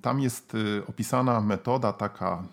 Tam 0.02 0.20
jest 0.20 0.56
y, 0.56 0.84
opisana 0.88 1.42
metoda 1.42 1.94
taka, 1.94 2.44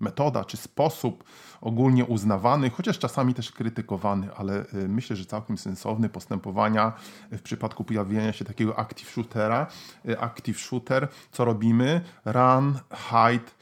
metoda 0.00 0.44
czy 0.44 0.56
sposób 0.56 1.24
ogólnie 1.60 2.04
uznawany, 2.04 2.70
chociaż 2.70 2.98
czasami 2.98 3.34
też 3.34 3.52
krytykowany, 3.52 4.28
ale 4.36 4.64
y, 4.74 4.88
myślę, 4.88 5.16
że 5.16 5.24
całkiem 5.24 5.58
sensowny 5.58 6.08
postępowania 6.08 6.92
w 7.32 7.42
przypadku 7.42 7.84
pojawienia 7.84 8.32
się 8.32 8.44
takiego 8.44 8.78
active 8.78 9.10
shootera. 9.10 9.66
Y, 10.08 10.20
active 10.20 10.60
shooter, 10.60 11.08
co 11.32 11.44
robimy? 11.44 12.00
Run, 12.24 12.78
hide 13.10 13.56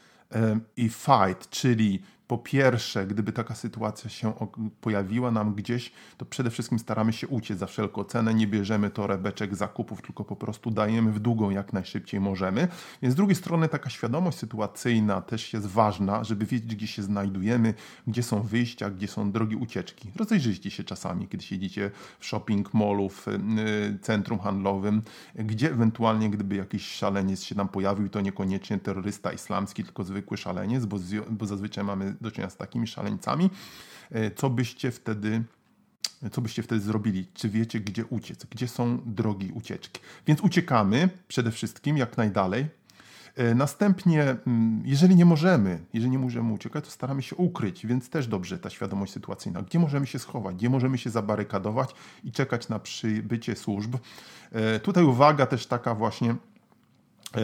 i 0.77 0.89
fight, 0.89 1.49
czyli 1.49 2.01
po 2.27 2.37
pierwsze, 2.37 3.07
gdyby 3.07 3.31
taka 3.31 3.55
sytuacja 3.55 4.09
się 4.09 4.33
pojawiła 4.81 5.31
nam 5.31 5.53
gdzieś, 5.53 5.91
to 6.17 6.25
przede 6.25 6.49
wszystkim 6.49 6.79
staramy 6.79 7.13
się 7.13 7.27
uciec 7.27 7.59
za 7.59 7.65
wszelką 7.65 8.03
cenę, 8.03 8.33
nie 8.33 8.47
bierzemy 8.47 8.89
torebeczek 8.89 9.55
zakupów, 9.55 10.01
tylko 10.01 10.25
po 10.25 10.35
prostu 10.35 10.71
dajemy 10.71 11.11
w 11.11 11.19
długą 11.19 11.49
jak 11.49 11.73
najszybciej 11.73 12.19
możemy. 12.19 12.67
Więc 13.01 13.13
z 13.13 13.17
drugiej 13.17 13.35
strony 13.35 13.69
taka 13.69 13.89
świadomość 13.89 14.37
sytuacyjna 14.37 15.21
też 15.21 15.53
jest 15.53 15.65
ważna, 15.67 16.23
żeby 16.23 16.45
wiedzieć, 16.45 16.75
gdzie 16.75 16.87
się 16.87 17.03
znajdujemy, 17.03 17.73
gdzie 18.07 18.23
są 18.23 18.41
wyjścia, 18.41 18.89
gdzie 18.89 19.07
są 19.07 19.31
drogi 19.31 19.55
ucieczki. 19.55 20.11
Rozejrzyjcie 20.15 20.71
się 20.71 20.83
czasami, 20.83 21.27
kiedy 21.27 21.43
siedzicie 21.43 21.91
w 22.19 22.25
shopping 22.25 22.73
mallu, 22.73 23.09
w 23.09 23.27
y, 23.27 23.99
centrum 24.01 24.39
handlowym, 24.39 25.01
gdzie 25.35 25.71
ewentualnie, 25.71 26.29
gdyby 26.29 26.55
jakiś 26.55 26.87
szaleniec 26.87 27.43
się 27.43 27.55
nam 27.55 27.67
pojawił, 27.67 28.09
to 28.09 28.21
niekoniecznie 28.21 28.79
terrorysta 28.79 29.31
islamski, 29.31 29.83
tylko 29.83 30.03
zwykły 30.03 30.37
szaleniec, 30.37 30.85
bo, 30.85 30.97
bo 31.29 31.45
zazwyczaj 31.45 31.83
mamy 31.83 32.14
do 32.21 32.31
czynienia 32.31 32.49
z 32.49 32.57
takimi 32.57 32.87
szaleńcami, 32.87 33.49
e, 34.11 34.31
co 34.31 34.49
byście 34.49 34.91
wtedy 34.91 35.43
co 36.31 36.41
byście 36.41 36.63
wtedy 36.63 36.81
zrobili? 36.81 37.27
Czy 37.33 37.49
wiecie, 37.49 37.79
gdzie 37.79 38.05
uciec? 38.05 38.45
Gdzie 38.45 38.67
są 38.67 38.99
drogi 39.05 39.51
ucieczki? 39.53 40.01
Więc 40.27 40.41
uciekamy 40.41 41.09
przede 41.27 41.51
wszystkim 41.51 41.97
jak 41.97 42.17
najdalej. 42.17 42.67
E, 43.35 43.55
następnie, 43.55 44.23
mm, 44.47 44.81
jeżeli 44.85 45.15
nie 45.15 45.25
możemy, 45.25 45.79
jeżeli 45.93 46.11
nie 46.11 46.19
możemy 46.19 46.53
uciekać, 46.53 46.85
to 46.85 46.91
staramy 46.91 47.21
się 47.21 47.35
ukryć, 47.35 47.85
więc 47.85 48.09
też 48.09 48.27
dobrze 48.27 48.59
ta 48.59 48.69
świadomość 48.69 49.13
sytuacyjna. 49.13 49.61
Gdzie 49.61 49.79
możemy 49.79 50.07
się 50.07 50.19
schować, 50.19 50.55
gdzie 50.55 50.69
możemy 50.69 50.97
się 50.97 51.09
zabarykadować 51.09 51.89
i 52.23 52.31
czekać 52.31 52.69
na 52.69 52.79
przybycie 52.79 53.55
służb. 53.55 53.95
E, 54.51 54.79
tutaj 54.79 55.03
uwaga 55.03 55.45
też 55.45 55.67
taka 55.67 55.95
właśnie 55.95 56.35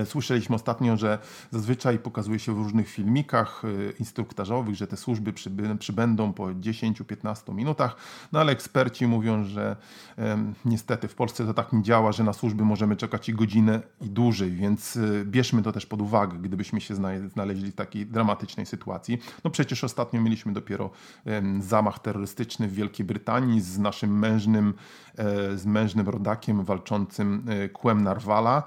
słyszeliśmy 0.05 0.55
ostatnio, 0.55 0.97
że 0.97 1.19
zazwyczaj 1.51 1.99
pokazuje 1.99 2.39
się 2.39 2.53
w 2.53 2.57
różnych 2.57 2.89
filmikach 2.89 3.63
e, 3.65 3.91
instruktażowych, 3.99 4.75
że 4.75 4.87
te 4.87 4.97
służby 4.97 5.33
przybędą 5.79 6.33
po 6.33 6.43
10-15 6.43 7.55
minutach, 7.55 7.95
no 8.31 8.39
ale 8.39 8.51
eksperci 8.51 9.07
mówią, 9.07 9.43
że 9.43 9.75
e, 10.17 10.53
niestety 10.65 11.07
w 11.07 11.15
Polsce 11.15 11.45
to 11.45 11.53
tak 11.53 11.73
nie 11.73 11.83
działa, 11.83 12.11
że 12.11 12.23
na 12.23 12.33
służby 12.33 12.65
możemy 12.65 12.95
czekać 12.95 13.29
i 13.29 13.33
godzinę 13.33 13.81
i 14.01 14.09
dłużej, 14.09 14.51
więc 14.51 14.97
e, 14.97 15.25
bierzmy 15.25 15.61
to 15.61 15.71
też 15.71 15.85
pod 15.85 16.01
uwagę, 16.01 16.37
gdybyśmy 16.37 16.81
się 16.81 16.95
znaleźli 17.33 17.71
w 17.71 17.75
takiej 17.75 18.05
dramatycznej 18.05 18.65
sytuacji. 18.65 19.21
No 19.43 19.51
przecież 19.51 19.83
ostatnio 19.83 20.21
mieliśmy 20.21 20.53
dopiero 20.53 20.89
e, 21.25 21.41
zamach 21.59 21.99
terrorystyczny 21.99 22.67
w 22.67 22.73
Wielkiej 22.73 23.05
Brytanii 23.05 23.61
z 23.61 23.79
naszym 23.79 24.19
mężnym, 24.19 24.73
e, 25.10 25.10
z 25.55 25.65
mężnym 25.65 26.09
rodakiem 26.09 26.63
walczącym 26.63 27.45
Kłem 27.73 28.03
Narwala, 28.03 28.63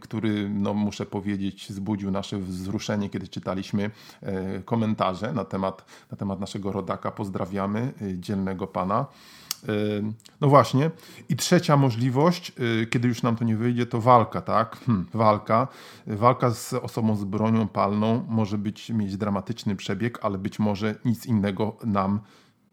który 0.00 0.48
no, 0.48 0.74
muszę 0.74 1.06
powiedzieć, 1.06 1.66
wzbudził 1.70 2.10
nasze 2.10 2.38
wzruszenie, 2.38 3.10
kiedy 3.10 3.28
czytaliśmy 3.28 3.90
komentarze 4.64 5.32
na 5.32 5.44
temat, 5.44 5.84
na 6.10 6.16
temat 6.16 6.40
naszego 6.40 6.72
rodaka. 6.72 7.10
Pozdrawiamy 7.10 7.92
dzielnego 8.14 8.66
pana. 8.66 9.06
No 10.40 10.48
właśnie. 10.48 10.90
I 11.28 11.36
trzecia 11.36 11.76
możliwość, 11.76 12.52
kiedy 12.90 13.08
już 13.08 13.22
nam 13.22 13.36
to 13.36 13.44
nie 13.44 13.56
wyjdzie, 13.56 13.86
to 13.86 14.00
walka, 14.00 14.40
tak? 14.40 14.76
Hmm, 14.86 15.06
walka. 15.14 15.68
Walka 16.06 16.50
z 16.50 16.74
osobą 16.74 17.16
z 17.16 17.24
bronią 17.24 17.68
palną 17.68 18.24
może 18.28 18.58
być, 18.58 18.90
mieć 18.90 19.16
dramatyczny 19.16 19.76
przebieg, 19.76 20.18
ale 20.22 20.38
być 20.38 20.58
może 20.58 20.94
nic 21.04 21.26
innego 21.26 21.76
nam 21.84 22.20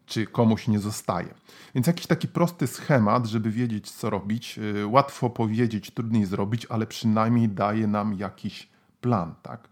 czy 0.08 0.26
komuś 0.26 0.68
nie 0.68 0.78
zostaje. 0.78 1.34
Więc 1.74 1.86
jakiś 1.86 2.06
taki 2.06 2.28
prosty 2.28 2.66
schemat, 2.66 3.26
żeby 3.26 3.50
wiedzieć, 3.50 3.90
co 3.90 4.10
robić. 4.10 4.58
Y, 4.58 4.86
łatwo 4.86 5.30
powiedzieć, 5.30 5.90
trudniej 5.90 6.24
zrobić, 6.24 6.66
ale 6.66 6.86
przynajmniej 6.86 7.48
daje 7.48 7.86
nam 7.86 8.14
jakiś 8.14 8.68
plan, 9.00 9.34
tak? 9.42 9.68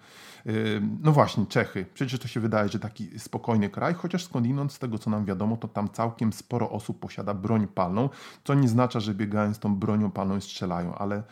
No 1.02 1.12
właśnie, 1.12 1.46
Czechy. 1.46 1.86
Przecież 1.94 2.20
to 2.20 2.28
się 2.28 2.40
wydaje, 2.40 2.68
że 2.68 2.78
taki 2.78 3.18
spokojny 3.18 3.70
kraj, 3.70 3.94
chociaż 3.94 4.24
skądinąd, 4.24 4.72
z 4.72 4.78
tego 4.78 4.98
co 4.98 5.10
nam 5.10 5.24
wiadomo, 5.24 5.56
to 5.56 5.68
tam 5.68 5.88
całkiem 5.88 6.32
sporo 6.32 6.70
osób 6.70 7.00
posiada 7.00 7.34
broń 7.34 7.66
palną, 7.66 8.08
co 8.44 8.54
nie 8.54 8.68
znaczy, 8.68 9.00
że 9.00 9.14
biegając 9.14 9.58
tą 9.58 9.76
bronią 9.76 10.10
palną 10.10 10.40
strzelają, 10.40 10.94
ale 10.94 11.22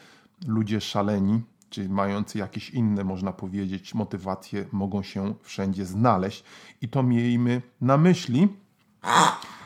ludzie 0.47 0.81
szaleni, 0.81 1.43
czy 1.71 1.89
mający 1.89 2.39
jakieś 2.39 2.71
inne, 2.71 3.05
można 3.05 3.33
powiedzieć, 3.33 3.95
motywacje, 3.95 4.67
mogą 4.73 5.03
się 5.03 5.35
wszędzie 5.43 5.85
znaleźć. 5.85 6.45
I 6.81 6.89
to 6.89 7.03
miejmy 7.03 7.63
na 7.81 7.97
myśli. 7.97 8.49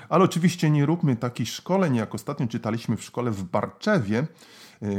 Ale 0.09 0.25
oczywiście 0.25 0.71
nie 0.71 0.87
róbmy 0.87 1.17
takich 1.17 1.49
szkoleń, 1.49 1.95
jak 1.95 2.15
ostatnio 2.15 2.47
czytaliśmy 2.47 2.97
w 2.97 3.05
szkole 3.05 3.31
w 3.31 3.43
Barczewie, 3.45 4.27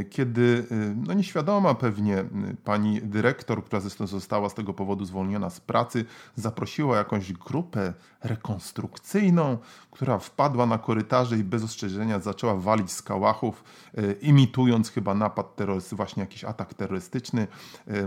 kiedy 0.09 0.65
e, 0.71 0.75
no 1.07 1.13
nieświadoma 1.13 1.75
pewnie 1.75 2.25
pani 2.63 3.01
dyrektor, 3.01 3.63
która 3.63 3.79
zresztą 3.79 4.07
została 4.07 4.49
z 4.49 4.53
tego 4.53 4.73
powodu 4.73 5.05
zwolniona 5.05 5.49
z 5.49 5.59
pracy, 5.59 6.05
zaprosiła 6.35 6.97
jakąś 6.97 7.33
grupę 7.33 7.93
rekonstrukcyjną, 8.23 9.57
która 9.91 10.19
wpadła 10.19 10.65
na 10.65 10.77
korytarze 10.77 11.37
i 11.37 11.43
bez 11.43 11.63
ostrzeżenia 11.63 12.19
zaczęła 12.19 12.55
walić 12.55 12.91
z 12.91 13.01
kałachów, 13.01 13.63
e, 13.97 14.11
imitując 14.11 14.89
chyba 14.89 15.15
napad 15.15 15.55
terrorystyczny, 15.55 15.97
właśnie 15.97 16.21
jakiś 16.21 16.43
atak 16.43 16.73
terrorystyczny. 16.73 17.47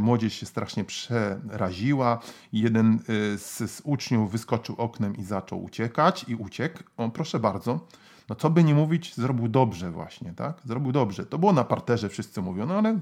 Młodzież 0.00 0.34
się 0.34 0.46
strasznie 0.46 0.84
przeraziła. 0.84 2.18
Jeden 2.52 2.98
z, 3.36 3.70
z 3.70 3.80
uczniów 3.84 4.32
wyskoczył 4.32 4.74
oknem 4.78 5.16
i 5.16 5.24
zaczął 5.24 5.64
uciekać 5.64 6.24
i 6.28 6.34
uciekł. 6.34 6.78
On, 6.96 7.10
proszę 7.10 7.38
bardzo, 7.38 7.80
no 8.28 8.36
co 8.36 8.50
by 8.50 8.64
nie 8.64 8.74
mówić, 8.74 9.14
zrobił 9.14 9.48
dobrze 9.48 9.90
właśnie, 9.90 10.32
tak? 10.32 10.60
Zrobił 10.64 10.92
dobrze. 10.92 11.26
To 11.26 11.38
było 11.38 11.52
na 11.52 11.64
parterze, 11.64 12.08
wszyscy 12.08 12.42
mówią, 12.42 12.66
no 12.66 12.74
ale 12.74 12.98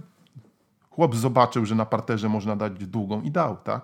chłop 0.90 1.16
zobaczył, 1.16 1.66
że 1.66 1.74
na 1.74 1.86
parterze 1.86 2.28
można 2.28 2.56
dać 2.56 2.86
długą 2.86 3.22
i 3.22 3.30
dał, 3.30 3.56
tak? 3.56 3.82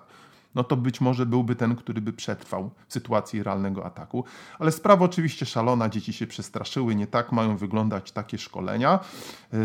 No 0.55 0.63
to 0.63 0.77
być 0.77 1.01
może 1.01 1.25
byłby 1.25 1.55
ten, 1.55 1.75
który 1.75 2.01
by 2.01 2.13
przetrwał 2.13 2.71
w 2.87 2.93
sytuacji 2.93 3.43
realnego 3.43 3.85
ataku. 3.85 4.23
Ale 4.59 4.71
sprawa 4.71 5.05
oczywiście 5.05 5.45
szalona, 5.45 5.89
dzieci 5.89 6.13
się 6.13 6.27
przestraszyły, 6.27 6.95
nie 6.95 7.07
tak 7.07 7.31
mają 7.31 7.57
wyglądać 7.57 8.11
takie 8.11 8.37
szkolenia. 8.37 8.99
Yy, 9.53 9.59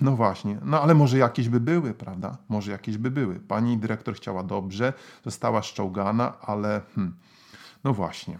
no 0.00 0.16
właśnie, 0.16 0.58
no 0.64 0.82
ale 0.82 0.94
może 0.94 1.18
jakieś 1.18 1.48
by 1.48 1.60
były, 1.60 1.94
prawda? 1.94 2.36
Może 2.48 2.72
jakieś 2.72 2.98
by 2.98 3.10
były. 3.10 3.40
Pani 3.40 3.78
dyrektor 3.78 4.14
chciała 4.14 4.42
dobrze, 4.42 4.92
została 5.24 5.62
szczołgana, 5.62 6.32
ale 6.40 6.80
hmm, 6.94 7.16
no 7.84 7.94
właśnie. 7.94 8.38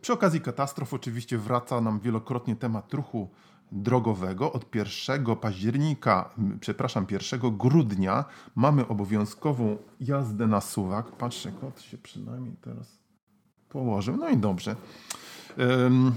Przy 0.00 0.12
okazji 0.12 0.40
katastrof 0.40 0.94
oczywiście 0.94 1.38
wraca 1.38 1.80
nam 1.80 2.00
wielokrotnie 2.00 2.56
temat 2.56 2.94
ruchu 2.94 3.28
drogowego. 3.72 4.52
Od 4.52 4.74
1 4.74 5.36
października, 5.36 6.30
przepraszam, 6.60 7.06
1 7.10 7.40
grudnia 7.56 8.24
mamy 8.54 8.88
obowiązkową 8.88 9.76
jazdę 10.00 10.46
na 10.46 10.60
suwak. 10.60 11.06
Patrzę, 11.06 11.52
kot 11.60 11.80
się 11.80 11.98
przynajmniej 11.98 12.56
teraz 12.60 12.98
położył. 13.68 14.16
No 14.16 14.28
i 14.28 14.36
dobrze. 14.36 14.76
Um, 15.58 16.14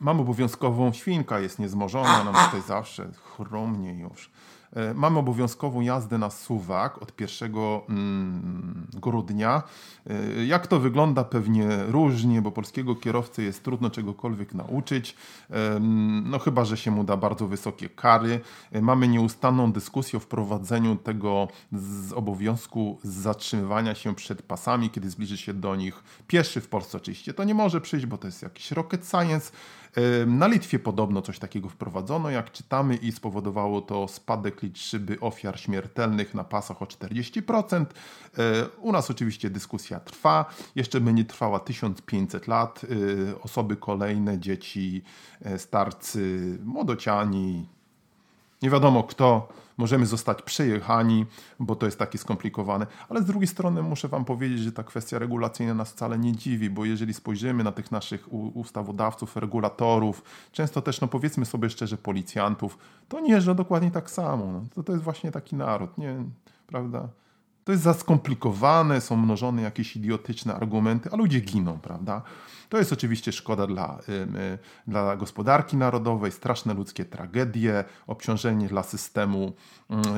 mam 0.00 0.20
obowiązkową, 0.20 0.92
świnka 0.92 1.40
jest 1.40 1.58
niezmożona, 1.58 2.24
nam 2.24 2.34
tutaj 2.34 2.62
zawsze 2.62 3.10
chromnie 3.36 3.94
już. 3.94 4.30
E, 4.76 4.94
mamy 4.94 5.18
obowiązkową 5.18 5.80
jazdę 5.80 6.18
na 6.18 6.30
suwak 6.30 7.02
od 7.02 7.20
1 7.20 7.54
mm, 7.88 8.86
grudnia. 8.94 9.62
E, 10.10 10.44
jak 10.44 10.66
to 10.66 10.80
wygląda? 10.80 11.24
Pewnie 11.24 11.68
różnie, 11.86 12.42
bo 12.42 12.50
polskiego 12.50 12.96
kierowcy 12.96 13.42
jest 13.42 13.64
trudno 13.64 13.90
czegokolwiek 13.90 14.54
nauczyć. 14.54 15.16
No 16.24 16.38
chyba, 16.38 16.64
że 16.64 16.76
się 16.76 16.90
mu 16.90 17.04
da 17.04 17.16
bardzo 17.16 17.46
wysokie 17.46 17.88
kary. 17.88 18.40
E, 18.72 18.82
mamy 18.82 19.08
nieustanną 19.08 19.72
dyskusję 19.72 20.16
o 20.16 20.20
wprowadzeniu 20.20 20.96
tego 20.96 21.48
z 21.72 22.12
obowiązku 22.12 22.98
zatrzymywania 23.02 23.94
się 23.94 24.14
przed 24.14 24.42
pasami, 24.42 24.90
kiedy 24.90 25.10
zbliży 25.10 25.36
się 25.36 25.54
do 25.54 25.76
nich 25.76 26.02
pieszy 26.26 26.60
w 26.60 26.68
Polsce 26.68 26.98
oczywiście. 26.98 27.34
To 27.34 27.44
nie 27.44 27.54
może 27.54 27.80
przyjść, 27.80 28.06
bo 28.06 28.18
to 28.18 28.26
jest 28.28 28.42
jakiś 28.42 28.70
rocket 28.70 29.08
science. 29.10 29.52
Na 30.26 30.46
Litwie 30.46 30.78
podobno 30.78 31.22
coś 31.22 31.38
takiego 31.38 31.68
wprowadzono, 31.68 32.30
jak 32.30 32.52
czytamy, 32.52 32.96
i 32.96 33.12
spowodowało 33.12 33.80
to 33.80 34.08
spadek 34.08 34.57
liczby 34.62 35.20
ofiar 35.20 35.60
śmiertelnych 35.60 36.34
na 36.34 36.44
pasach 36.44 36.82
o 36.82 36.84
40%. 36.84 37.84
U 38.80 38.92
nas 38.92 39.10
oczywiście 39.10 39.50
dyskusja 39.50 40.00
trwa, 40.00 40.44
jeszcze 40.76 41.00
będzie 41.00 41.24
trwała 41.24 41.60
1500 41.60 42.46
lat. 42.48 42.80
Osoby 43.42 43.76
kolejne, 43.76 44.38
dzieci, 44.38 45.02
e, 45.42 45.58
starcy, 45.58 46.58
młodociani, 46.64 47.66
nie 48.62 48.70
wiadomo 48.70 49.02
kto, 49.02 49.48
możemy 49.78 50.06
zostać 50.06 50.42
przejechani, 50.42 51.26
bo 51.60 51.76
to 51.76 51.86
jest 51.86 51.98
takie 51.98 52.18
skomplikowane. 52.18 52.86
Ale 53.08 53.22
z 53.22 53.24
drugiej 53.24 53.46
strony 53.46 53.82
muszę 53.82 54.08
Wam 54.08 54.24
powiedzieć, 54.24 54.58
że 54.58 54.72
ta 54.72 54.84
kwestia 54.84 55.18
regulacyjna 55.18 55.74
nas 55.74 55.92
wcale 55.92 56.18
nie 56.18 56.32
dziwi, 56.32 56.70
bo 56.70 56.84
jeżeli 56.84 57.14
spojrzymy 57.14 57.64
na 57.64 57.72
tych 57.72 57.90
naszych 57.90 58.32
ustawodawców, 58.32 59.36
regulatorów, 59.36 60.22
często 60.52 60.82
też, 60.82 61.00
no 61.00 61.08
powiedzmy 61.08 61.44
sobie 61.44 61.70
szczerze, 61.70 61.96
policjantów, 61.96 62.78
to 63.08 63.20
nie 63.20 63.32
jeżdżą 63.32 63.54
dokładnie 63.54 63.90
tak 63.90 64.10
samo. 64.10 64.52
No, 64.52 64.64
to, 64.74 64.82
to 64.82 64.92
jest 64.92 65.04
właśnie 65.04 65.32
taki 65.32 65.56
naród, 65.56 65.98
nie? 65.98 66.16
Prawda? 66.66 67.08
To 67.68 67.72
jest 67.72 67.84
za 67.84 67.94
skomplikowane, 67.94 69.00
są 69.00 69.16
mnożone 69.16 69.62
jakieś 69.62 69.96
idiotyczne 69.96 70.54
argumenty, 70.54 71.10
a 71.12 71.16
ludzie 71.16 71.40
giną, 71.40 71.78
prawda? 71.78 72.22
To 72.68 72.78
jest 72.78 72.92
oczywiście 72.92 73.32
szkoda 73.32 73.66
dla, 73.66 73.98
dla 74.86 75.16
gospodarki 75.16 75.76
narodowej, 75.76 76.32
straszne 76.32 76.74
ludzkie 76.74 77.04
tragedie, 77.04 77.84
obciążenie 78.06 78.68
dla 78.68 78.82
systemu, 78.82 79.52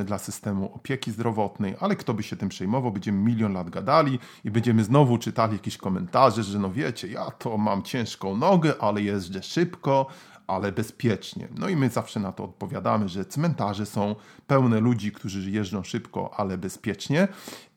dla 0.05 0.19
systemu 0.19 0.75
opieki 0.75 1.13
zdrowotnej, 1.13 1.75
ale 1.81 1.97
kto 1.97 2.15
by 2.15 2.23
się 2.23 2.37
tym 2.37 2.49
przejmował? 2.49 2.93
Będziemy 2.93 3.19
milion 3.19 3.53
lat 3.53 3.71
gadali 3.71 4.19
i 4.45 4.51
będziemy 4.51 4.85
znowu 4.85 5.19
czytali 5.19 5.53
jakieś 5.53 5.77
komentarze, 5.77 6.43
że 6.43 6.59
no 6.59 6.73
wiecie, 6.73 7.09
ja 7.09 7.31
to 7.31 7.59
mam 7.59 7.83
ciężką 7.83 8.37
nogę, 8.37 8.75
ale 8.81 9.03
jeżdżę 9.03 9.43
szybko, 9.43 10.07
ale 10.51 10.73
bezpiecznie. 10.73 11.49
No 11.59 11.69
i 11.69 11.77
my 11.77 11.89
zawsze 11.89 12.21
na 12.21 12.33
to 12.33 12.45
odpowiadamy, 12.45 13.09
że 13.09 13.25
cmentarze 13.25 13.87
są 13.87 14.17
pełne 14.47 14.81
ludzi, 14.81 15.13
którzy 15.13 15.51
jeżdżą 15.51 15.83
szybko, 15.83 16.35
ale 16.37 16.59
bezpiecznie. 16.59 17.29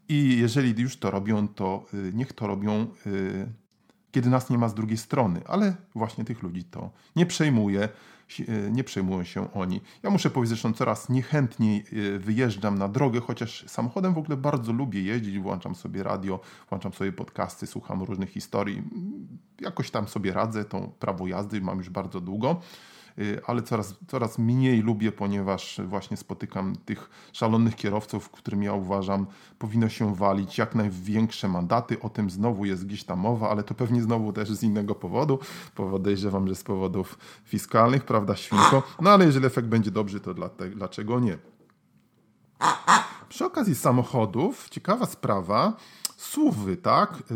I 0.10 0.38
jeżeli 0.40 0.82
już 0.82 0.98
to 0.98 1.12
robią, 1.12 1.48
to 1.48 1.86
y, 1.94 2.12
niech 2.14 2.34
to 2.34 2.48
robią, 2.48 2.88
y, 3.08 3.48
kiedy 4.12 4.30
nas 4.30 4.50
nie 4.50 4.58
ma 4.58 4.70
z 4.70 4.74
drugiej 4.74 4.98
strony. 4.98 5.42
Ale 5.48 5.76
właśnie 5.96 6.26
tych 6.26 6.44
ludzi 6.44 6.64
to 6.64 6.92
nie 7.16 7.26
przejmuje. 7.26 7.90
E, 8.42 8.72
nie 8.72 8.84
przejmują 8.84 9.24
się 9.24 9.54
oni. 9.54 9.82
Ja 10.04 10.10
muszę 10.10 10.30
powiedzieć, 10.30 10.60
że 10.60 10.74
coraz 10.74 11.10
niechętniej 11.10 11.84
e, 12.16 12.20
wyjeżdżam 12.20 12.78
na 12.78 12.88
drogę, 12.88 13.20
chociaż 13.20 13.66
samochodem 13.68 14.14
w 14.14 14.18
ogóle 14.18 14.38
bardzo 14.38 14.74
lubię 14.74 15.02
jeździć, 15.02 15.40
włączam 15.40 15.76
sobie 15.76 16.04
radio, 16.04 16.40
włączam 16.70 16.94
sobie 16.94 17.12
podcasty, 17.12 17.68
słucham 17.68 18.04
różnych 18.04 18.30
historii. 18.30 18.84
Jakoś 19.62 19.92
tam 19.92 20.08
sobie 20.08 20.34
radzę, 20.34 20.66
tą 20.66 20.92
prawo 21.00 21.28
jazdy 21.28 21.62
mam 21.62 21.78
już 21.78 21.90
bardzo 21.90 22.22
długo. 22.22 22.62
Y, 23.20 23.42
ale 23.48 23.62
coraz, 23.62 23.96
coraz 24.08 24.40
mniej 24.40 24.82
lubię, 24.82 25.12
ponieważ 25.12 25.82
właśnie 25.86 26.18
spotykam 26.18 26.76
tych 26.76 27.10
szalonych 27.34 27.76
kierowców, 27.76 28.30
którym 28.30 28.64
ja 28.64 28.74
uważam 28.74 29.28
powinno 29.60 29.90
się 29.90 30.16
walić 30.16 30.58
jak 30.58 30.76
największe 30.76 31.48
mandaty. 31.48 32.00
O 32.00 32.10
tym 32.10 32.30
znowu 32.30 32.66
jest 32.66 32.86
gdzieś 32.86 33.04
tam 33.04 33.20
mowa, 33.20 33.50
ale 33.50 33.64
to 33.64 33.74
pewnie 33.74 34.02
znowu 34.02 34.34
też 34.34 34.50
z 34.52 34.64
innego 34.64 34.96
powodu. 34.96 35.40
Podejrzewam, 35.76 36.48
że 36.48 36.56
z 36.56 36.64
powodów 36.64 37.18
fiskalnych, 37.46 38.06
prawda, 38.06 38.36
świnko? 38.36 38.84
No 39.02 39.10
ale 39.10 39.26
jeżeli 39.26 39.46
efekt 39.46 39.68
będzie 39.68 39.92
dobry, 39.92 40.20
to 40.20 40.34
dlaczego 40.76 41.20
nie? 41.20 41.38
Przy 43.30 43.46
okazji 43.46 43.76
samochodów, 43.76 44.70
ciekawa 44.70 45.06
sprawa, 45.06 45.74
SUVy, 46.18 46.78
tak? 46.78 47.24
Y, 47.32 47.36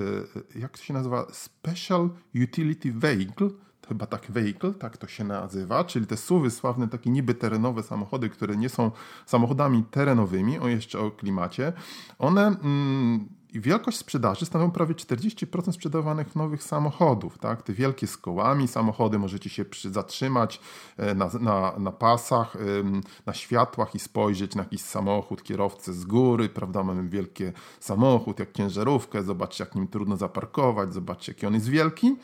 y, 0.55 0.59
jak 0.59 0.77
to 0.77 0.83
się 0.83 0.93
nazywa? 0.93 1.27
Special 1.31 2.09
Utility 2.43 2.91
Vehicle 2.91 3.49
chyba 3.87 4.05
tak 4.05 4.31
vehicle, 4.31 4.73
tak 4.73 4.97
to 4.97 5.07
się 5.07 5.23
nazywa, 5.23 5.83
czyli 5.83 6.07
te 6.07 6.17
suwy 6.17 6.51
sławne, 6.51 6.87
takie 6.87 7.09
niby 7.09 7.33
terenowe 7.33 7.83
samochody, 7.83 8.29
które 8.29 8.57
nie 8.57 8.69
są 8.69 8.91
samochodami 9.25 9.83
terenowymi, 9.83 10.59
o 10.59 10.67
jeszcze 10.67 10.99
o 10.99 11.11
klimacie, 11.11 11.73
one 12.19 12.47
mm, 12.47 13.27
wielkość 13.53 13.97
sprzedaży 13.97 14.45
stanowią 14.45 14.71
prawie 14.71 14.95
40% 14.95 15.71
sprzedawanych 15.71 16.35
nowych 16.35 16.63
samochodów. 16.63 17.37
Tak? 17.37 17.61
Te 17.61 17.73
wielkie 17.73 18.07
z 18.07 18.17
kołami 18.17 18.67
samochody, 18.67 19.19
możecie 19.19 19.49
się 19.49 19.65
przy, 19.65 19.91
zatrzymać 19.91 20.59
e, 20.97 21.15
na, 21.15 21.29
na, 21.39 21.73
na 21.79 21.91
pasach, 21.91 22.57
na 23.25 23.33
światłach 23.33 23.95
i 23.95 23.99
spojrzeć 23.99 24.55
na 24.55 24.63
jakiś 24.63 24.81
samochód, 24.81 25.43
kierowcę 25.43 25.93
z 25.93 26.05
góry, 26.05 26.49
prawda? 26.49 26.83
Mamy 26.83 27.09
wielki 27.09 27.43
samochód, 27.79 28.39
jak 28.39 28.51
ciężarówkę, 28.51 29.23
zobaczcie 29.23 29.63
jak 29.63 29.75
nim 29.75 29.87
trudno 29.87 30.17
zaparkować, 30.17 30.93
zobaczcie 30.93 31.31
jaki 31.31 31.45
on 31.45 31.53
jest 31.53 31.69
wielki. 31.69 32.15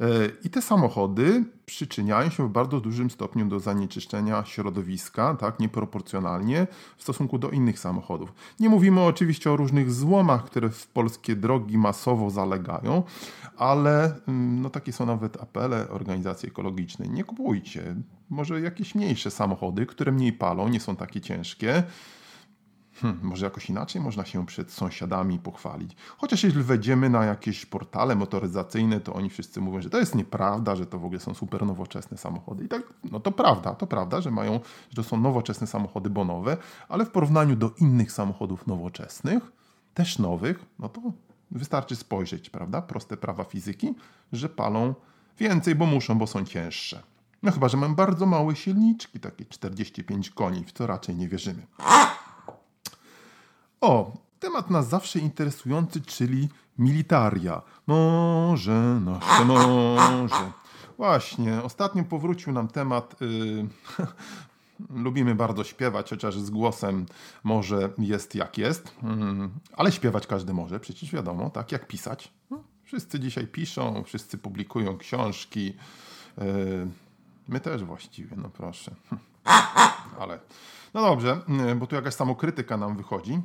E, 0.00 0.06
I 0.44 0.50
te 0.50 0.62
samochody 0.62 1.44
przyczyniają 1.66 2.30
się 2.30 2.48
w 2.48 2.52
bardzo 2.52 2.80
dużym 2.80 3.10
stopniu 3.10 3.46
do 3.46 3.60
zanieczyszczenia 3.60 4.44
środowiska, 4.44 5.34
tak, 5.34 5.60
nieproporcjonalnie 5.60 6.66
w 6.96 7.02
stosunku 7.02 7.38
do 7.38 7.50
innych 7.50 7.78
samochodów. 7.78 8.32
Nie 8.60 8.68
mówimy 8.68 9.00
oczywiście 9.00 9.52
o 9.52 9.56
różnych 9.56 9.92
złomach, 9.92 10.44
które 10.44 10.70
w 10.70 10.86
polskie 10.86 11.36
drogi 11.36 11.78
masowo 11.78 12.30
zalegają, 12.30 13.02
ale 13.56 14.04
mm, 14.28 14.60
no, 14.62 14.70
takie 14.70 14.92
są 14.92 15.06
nawet 15.06 15.42
apele 15.42 15.88
organizacji 15.88 16.48
ekologicznej. 16.48 17.10
Nie 17.10 17.24
kupujcie, 17.24 17.94
może 18.30 18.60
jakieś 18.60 18.94
mniejsze 18.94 19.30
samochody, 19.30 19.86
które 19.86 20.12
mniej 20.12 20.32
palą, 20.32 20.68
nie 20.68 20.80
są 20.80 20.96
takie 20.96 21.20
ciężkie 21.20 21.82
Hmm, 22.94 23.20
może 23.22 23.46
jakoś 23.46 23.70
inaczej 23.70 24.02
można 24.02 24.24
się 24.24 24.46
przed 24.46 24.72
sąsiadami 24.72 25.38
pochwalić. 25.38 25.96
Chociaż 26.16 26.44
jeśli 26.44 26.62
wejdziemy 26.62 27.10
na 27.10 27.24
jakieś 27.24 27.66
portale 27.66 28.16
motoryzacyjne, 28.16 29.00
to 29.00 29.14
oni 29.14 29.30
wszyscy 29.30 29.60
mówią, 29.60 29.80
że 29.80 29.90
to 29.90 29.98
jest 29.98 30.14
nieprawda, 30.14 30.76
że 30.76 30.86
to 30.86 30.98
w 30.98 31.04
ogóle 31.04 31.20
są 31.20 31.34
super 31.34 31.66
nowoczesne 31.66 32.16
samochody. 32.16 32.64
I 32.64 32.68
tak, 32.68 32.82
no 33.10 33.20
to 33.20 33.32
prawda, 33.32 33.74
to 33.74 33.86
prawda, 33.86 34.20
że 34.20 34.30
mają, 34.30 34.60
że 34.90 34.96
to 34.96 35.02
są 35.02 35.20
nowoczesne 35.20 35.66
samochody 35.66 36.10
bonowe, 36.10 36.56
ale 36.88 37.04
w 37.04 37.10
porównaniu 37.10 37.56
do 37.56 37.70
innych 37.80 38.12
samochodów 38.12 38.66
nowoczesnych, 38.66 39.52
też 39.94 40.18
nowych, 40.18 40.64
no 40.78 40.88
to 40.88 41.00
wystarczy 41.50 41.96
spojrzeć, 41.96 42.50
prawda? 42.50 42.82
Proste 42.82 43.16
prawa 43.16 43.44
fizyki, 43.44 43.94
że 44.32 44.48
palą 44.48 44.94
więcej, 45.38 45.74
bo 45.74 45.86
muszą, 45.86 46.18
bo 46.18 46.26
są 46.26 46.44
cięższe. 46.44 47.02
No 47.42 47.52
chyba, 47.52 47.68
że 47.68 47.76
mają 47.76 47.94
bardzo 47.94 48.26
małe 48.26 48.56
silniczki, 48.56 49.20
takie 49.20 49.44
45 49.44 50.30
koni, 50.30 50.64
w 50.64 50.72
co 50.72 50.86
raczej 50.86 51.16
nie 51.16 51.28
wierzymy. 51.28 51.66
O, 53.84 54.12
temat 54.40 54.70
nas 54.70 54.88
zawsze 54.88 55.18
interesujący, 55.18 56.00
czyli 56.00 56.48
militaria. 56.78 57.62
Może, 57.86 59.00
nasze 59.00 59.44
może. 59.44 60.52
Właśnie, 60.96 61.62
ostatnio 61.62 62.04
powrócił 62.04 62.52
nam 62.52 62.68
temat. 62.68 63.20
Yy, 63.20 63.68
lubimy 65.04 65.34
bardzo 65.34 65.64
śpiewać, 65.64 66.10
chociaż 66.10 66.38
z 66.38 66.50
głosem 66.50 67.06
może 67.44 67.90
jest 67.98 68.34
jak 68.34 68.58
jest, 68.58 68.94
yy, 69.02 69.48
ale 69.76 69.92
śpiewać 69.92 70.26
każdy 70.26 70.54
może, 70.54 70.80
przecież 70.80 71.12
wiadomo, 71.12 71.50
tak 71.50 71.72
jak 71.72 71.86
pisać. 71.86 72.32
No, 72.50 72.62
wszyscy 72.84 73.20
dzisiaj 73.20 73.46
piszą, 73.46 74.02
wszyscy 74.04 74.38
publikują 74.38 74.98
książki. 74.98 75.76
Yy, 76.38 76.88
my 77.48 77.60
też 77.60 77.84
właściwie, 77.84 78.36
no 78.36 78.48
proszę. 78.48 78.94
Ale 80.20 80.38
no 80.94 81.02
dobrze, 81.02 81.40
yy, 81.48 81.74
bo 81.74 81.86
tu 81.86 81.94
jakaś 81.94 82.14
samokrytyka 82.14 82.76
nam 82.76 82.96
wychodzi. 82.96 83.40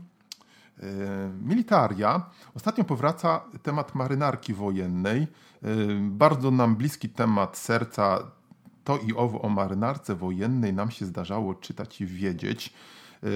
E, 0.83 1.29
militaria. 1.41 2.29
Ostatnio 2.55 2.83
powraca 2.83 3.41
temat 3.63 3.95
marynarki 3.95 4.53
wojennej. 4.53 5.21
E, 5.21 5.27
bardzo 6.01 6.51
nam 6.51 6.75
bliski 6.75 7.09
temat 7.09 7.57
serca. 7.57 8.31
To 8.83 8.97
i 8.97 9.13
owo 9.13 9.41
o 9.41 9.49
marynarce 9.49 10.15
wojennej 10.15 10.73
nam 10.73 10.91
się 10.91 11.05
zdarzało 11.05 11.55
czytać 11.55 12.01
i 12.01 12.05
wiedzieć. 12.05 12.73
E, 13.23 13.27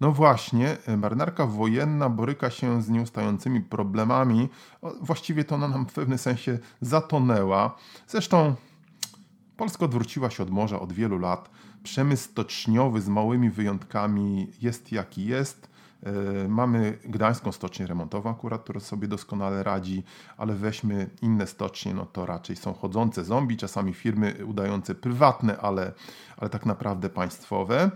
no 0.00 0.12
właśnie, 0.12 0.76
marynarka 0.96 1.46
wojenna 1.46 2.08
boryka 2.08 2.50
się 2.50 2.82
z 2.82 2.88
nieustającymi 2.88 3.60
problemami. 3.60 4.48
Właściwie 5.00 5.44
to 5.44 5.54
ona 5.54 5.68
nam 5.68 5.86
w 5.86 5.92
pewnym 5.92 6.18
sensie 6.18 6.58
zatonęła. 6.80 7.76
Zresztą 8.06 8.54
Polska 9.56 9.84
odwróciła 9.84 10.30
się 10.30 10.42
od 10.42 10.50
morza 10.50 10.80
od 10.80 10.92
wielu 10.92 11.18
lat. 11.18 11.50
Przemysł 11.82 12.24
stoczniowy 12.24 13.00
z 13.00 13.08
małymi 13.08 13.50
wyjątkami 13.50 14.52
jest 14.60 14.92
jaki 14.92 15.26
jest. 15.26 15.69
E, 16.02 16.48
mamy 16.48 16.98
Gdańską 17.04 17.52
Stocznię 17.52 17.86
Remontową 17.86 18.30
akurat, 18.30 18.62
która 18.62 18.80
sobie 18.80 19.08
doskonale 19.08 19.62
radzi, 19.62 20.02
ale 20.36 20.54
weźmy 20.54 21.10
inne 21.22 21.46
stocznie, 21.46 21.94
no 21.94 22.06
to 22.06 22.26
raczej 22.26 22.56
są 22.56 22.74
chodzące 22.74 23.24
zombie, 23.24 23.56
czasami 23.56 23.94
firmy 23.94 24.34
udające 24.46 24.94
prywatne, 24.94 25.58
ale, 25.58 25.92
ale 26.36 26.50
tak 26.50 26.66
naprawdę 26.66 27.08
państwowe, 27.08 27.90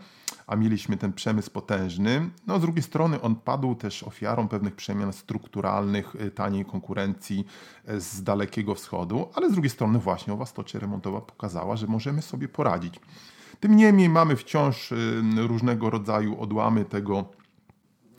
a 0.47 0.57
mieliśmy 0.57 0.97
ten 0.97 1.13
przemysł 1.13 1.51
potężny. 1.51 2.31
No 2.47 2.59
z 2.59 2.61
drugiej 2.61 2.83
strony 2.83 3.21
on 3.21 3.37
padł 3.37 3.75
też 3.75 4.03
ofiarą 4.03 4.49
pewnych 4.49 4.77
przemian 4.77 5.13
strukturalnych, 5.13 6.15
y, 6.15 6.31
taniej 6.31 6.65
konkurencji 6.65 7.47
y, 7.89 8.01
z 8.01 8.23
Dalekiego 8.23 8.75
Wschodu, 8.75 9.29
ale 9.35 9.51
z 9.51 9.53
drugiej 9.53 9.71
strony 9.71 9.99
właśnie 9.99 10.33
owa 10.33 10.47
stocznia 10.47 10.81
remontowa 10.81 11.21
pokazała, 11.21 11.77
że 11.77 11.87
możemy 11.87 12.23
sobie 12.23 12.49
poradzić. 12.49 13.01
Tym 13.61 13.77
niemniej 13.77 14.09
mamy 14.09 14.37
wciąż 14.37 14.93
różnego 15.37 15.91
rodzaju 15.91 16.41
odłamy 16.41 16.85
tego 16.85 17.25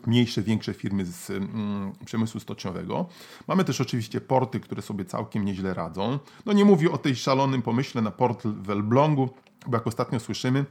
mniejsze, 0.06 0.42
większe 0.42 0.74
firmy 0.74 1.04
z 1.04 1.30
mm, 1.30 1.92
przemysłu 2.04 2.40
stoczniowego. 2.40 3.06
Mamy 3.48 3.64
też 3.64 3.80
oczywiście 3.80 4.20
porty, 4.20 4.60
które 4.60 4.82
sobie 4.82 5.04
całkiem 5.04 5.44
nieźle 5.44 5.74
radzą. 5.74 6.18
No 6.46 6.52
nie 6.52 6.64
mówię 6.64 6.92
o 6.92 6.98
tej 6.98 7.16
szalonym 7.16 7.62
pomyśle 7.62 8.02
na 8.02 8.10
port 8.10 8.46
w 8.46 8.70
Elblągu, 8.70 9.28
bo 9.66 9.76
jak 9.76 9.86
ostatnio 9.86 10.20
słyszymy, 10.20 10.64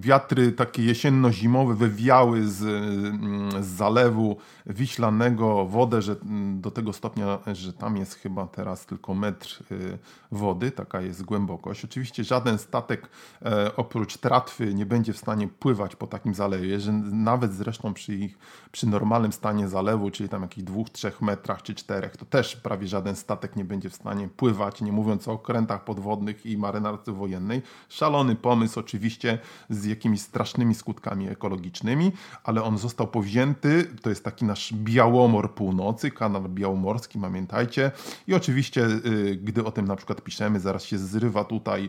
Wiatry 0.00 0.52
takie 0.52 0.82
jesienno-zimowe 0.82 1.74
wywiały 1.74 2.48
z, 2.48 2.62
mm, 2.62 3.62
z 3.64 3.66
zalewu 3.66 4.36
wiślanego 4.66 5.66
wodę, 5.66 6.02
że 6.02 6.16
mm, 6.22 6.60
do 6.60 6.70
tego 6.70 6.92
stopnia, 6.92 7.38
że 7.52 7.72
tam 7.72 7.96
jest 7.96 8.14
chyba 8.14 8.46
teraz 8.46 8.86
tylko 8.86 9.14
metr 9.14 9.62
y, 9.72 9.98
wody, 10.32 10.70
taka 10.70 11.00
jest 11.00 11.24
głębokość. 11.24 11.84
Oczywiście 11.84 12.24
żaden 12.24 12.58
statek 12.58 13.08
e, 13.42 13.76
oprócz 13.76 14.16
tratwy 14.16 14.74
nie 14.74 14.86
będzie 14.86 15.12
w 15.12 15.18
stanie 15.18 15.48
pływać 15.48 15.96
po 15.96 16.06
takim 16.06 16.34
zalewie, 16.34 16.80
że 16.80 16.92
nawet 16.92 17.52
zresztą 17.52 17.94
przy, 17.94 18.14
ich, 18.14 18.38
przy 18.72 18.86
normalnym 18.86 19.32
stanie 19.32 19.68
zalewu, 19.68 20.10
czyli 20.10 20.28
tam 20.28 20.42
jakichś 20.42 20.64
dwóch, 20.64 20.90
trzech 20.90 21.22
metrach 21.22 21.62
czy 21.62 21.74
czterech, 21.74 22.16
to 22.16 22.24
też 22.24 22.56
prawie 22.56 22.88
żaden 22.88 23.16
statek 23.16 23.56
nie 23.56 23.64
będzie 23.64 23.90
w 23.90 23.94
stanie 23.94 24.28
pływać, 24.28 24.80
nie 24.80 24.92
mówiąc 24.92 25.28
o 25.28 25.32
okrętach 25.32 25.84
podwodnych 25.84 26.46
i 26.46 26.58
marynarce 26.58 27.12
wojennej. 27.12 27.62
Szalony 27.88 28.34
pomysł 28.34 28.80
oczywiście, 28.80 29.38
z 29.70 29.84
jakimiś 29.84 30.20
strasznymi 30.20 30.74
skutkami 30.74 31.28
ekologicznymi, 31.28 32.12
ale 32.44 32.62
on 32.62 32.78
został 32.78 33.08
powzięty. 33.08 33.90
To 34.02 34.10
jest 34.10 34.24
taki 34.24 34.44
nasz 34.44 34.74
Białomor 34.74 35.54
Północy, 35.54 36.10
kanał 36.10 36.42
białomorski, 36.42 37.18
pamiętajcie. 37.18 37.90
I 38.28 38.34
oczywiście, 38.34 38.84
y, 38.84 39.38
gdy 39.42 39.64
o 39.64 39.70
tym 39.70 39.86
na 39.88 39.96
przykład 39.96 40.22
piszemy, 40.22 40.60
zaraz 40.60 40.84
się 40.84 40.98
zrywa 40.98 41.44
tutaj 41.44 41.88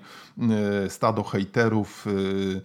y, 0.85 0.89
stado 0.89 1.23
hejterów 1.23 2.07
y, 2.07 2.61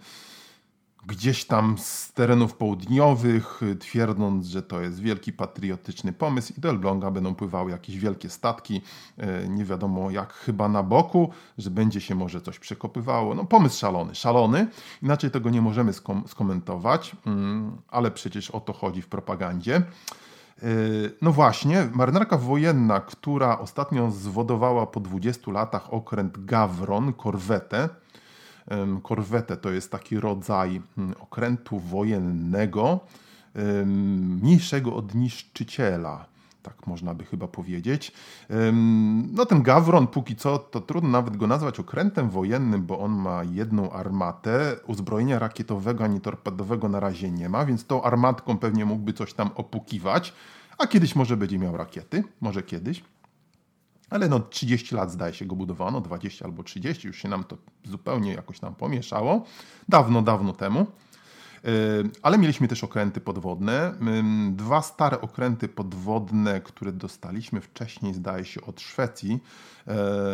gdzieś 1.07 1.45
tam 1.45 1.77
z 1.77 2.13
terenów 2.13 2.55
południowych, 2.55 3.61
twierdząc, 3.79 4.47
że 4.47 4.61
to 4.61 4.81
jest 4.81 4.99
wielki 4.99 5.33
patriotyczny 5.33 6.13
pomysł 6.13 6.53
i 6.57 6.61
do 6.61 6.69
Elbląga 6.69 7.11
będą 7.11 7.35
pływały 7.35 7.71
jakieś 7.71 7.97
wielkie 7.97 8.29
statki, 8.29 8.81
e, 9.17 9.47
nie 9.47 9.65
wiadomo 9.65 10.11
jak 10.11 10.33
chyba 10.33 10.69
na 10.69 10.83
boku, 10.83 11.29
że 11.57 11.69
będzie 11.71 12.01
się 12.01 12.15
może 12.15 12.41
coś 12.41 12.59
przekopywało. 12.59 13.35
No 13.35 13.45
pomysł 13.45 13.79
szalony, 13.79 14.15
szalony, 14.15 14.67
inaczej 15.03 15.31
tego 15.31 15.49
nie 15.49 15.61
możemy 15.61 15.93
skom 15.93 16.23
skomentować, 16.27 17.15
mm, 17.25 17.77
ale 17.87 18.11
przecież 18.11 18.51
o 18.51 18.59
to 18.59 18.73
chodzi 18.73 19.01
w 19.01 19.07
propagandzie. 19.07 19.75
E, 19.75 19.83
no 21.21 21.31
właśnie, 21.31 21.89
marynarka 21.93 22.37
wojenna, 22.37 22.99
która 22.99 23.59
ostatnio 23.59 24.11
zwodowała 24.11 24.87
po 24.87 24.99
20 24.99 25.51
latach 25.51 25.93
okręt 25.93 26.45
Gawron, 26.45 27.13
korwetę, 27.13 27.89
Korwetę 29.03 29.57
to 29.57 29.71
jest 29.71 29.91
taki 29.91 30.19
rodzaj 30.19 30.81
mm, 30.97 31.13
okrętu 31.19 31.79
wojennego, 31.79 32.99
mniejszego 33.85 34.95
od 34.95 35.15
niszczyciela 35.15 36.25
tak 36.63 36.87
można 36.87 37.13
by 37.13 37.25
chyba 37.25 37.47
powiedzieć. 37.47 38.11
No 39.33 39.45
ten 39.45 39.63
Gawron 39.63 40.07
póki 40.07 40.35
co 40.35 40.59
to 40.59 40.81
trudno 40.81 41.09
nawet 41.09 41.37
go 41.37 41.47
nazwać 41.47 41.79
okrętem 41.79 42.29
wojennym, 42.29 42.83
bo 42.83 42.99
on 42.99 43.11
ma 43.11 43.43
jedną 43.43 43.91
armatę, 43.91 44.75
uzbrojenia 44.87 45.39
rakietowego 45.39 46.03
ani 46.03 46.21
torpedowego 46.21 46.89
na 46.89 46.99
razie 46.99 47.31
nie 47.31 47.49
ma, 47.49 47.65
więc 47.65 47.85
tą 47.85 48.03
armatką 48.03 48.57
pewnie 48.57 48.85
mógłby 48.85 49.13
coś 49.13 49.33
tam 49.33 49.49
opukiwać, 49.55 50.33
a 50.77 50.87
kiedyś 50.87 51.15
może 51.15 51.37
będzie 51.37 51.59
miał 51.59 51.77
rakiety, 51.77 52.23
może 52.41 52.63
kiedyś. 52.63 53.03
Ale 54.13 54.29
no 54.29 54.39
30 54.39 54.95
lat 54.95 55.11
zdaje 55.11 55.33
się 55.33 55.45
go 55.45 55.55
budowano, 55.55 56.01
20 56.01 56.45
albo 56.45 56.63
30, 56.63 57.07
już 57.07 57.17
się 57.17 57.29
nam 57.29 57.43
to 57.43 57.57
zupełnie 57.83 58.33
jakoś 58.33 58.61
nam 58.61 58.75
pomieszało. 58.75 59.45
Dawno, 59.89 60.21
dawno 60.21 60.53
temu. 60.53 60.85
Ale 62.21 62.37
mieliśmy 62.37 62.67
też 62.67 62.83
okręty 62.83 63.21
podwodne. 63.21 63.93
Dwa 64.51 64.81
stare 64.81 65.21
okręty 65.21 65.67
podwodne, 65.67 66.61
które 66.61 66.91
dostaliśmy 66.91 67.61
wcześniej, 67.61 68.13
zdaje 68.13 68.45
się, 68.45 68.61
od 68.61 68.81
Szwecji, 68.81 69.39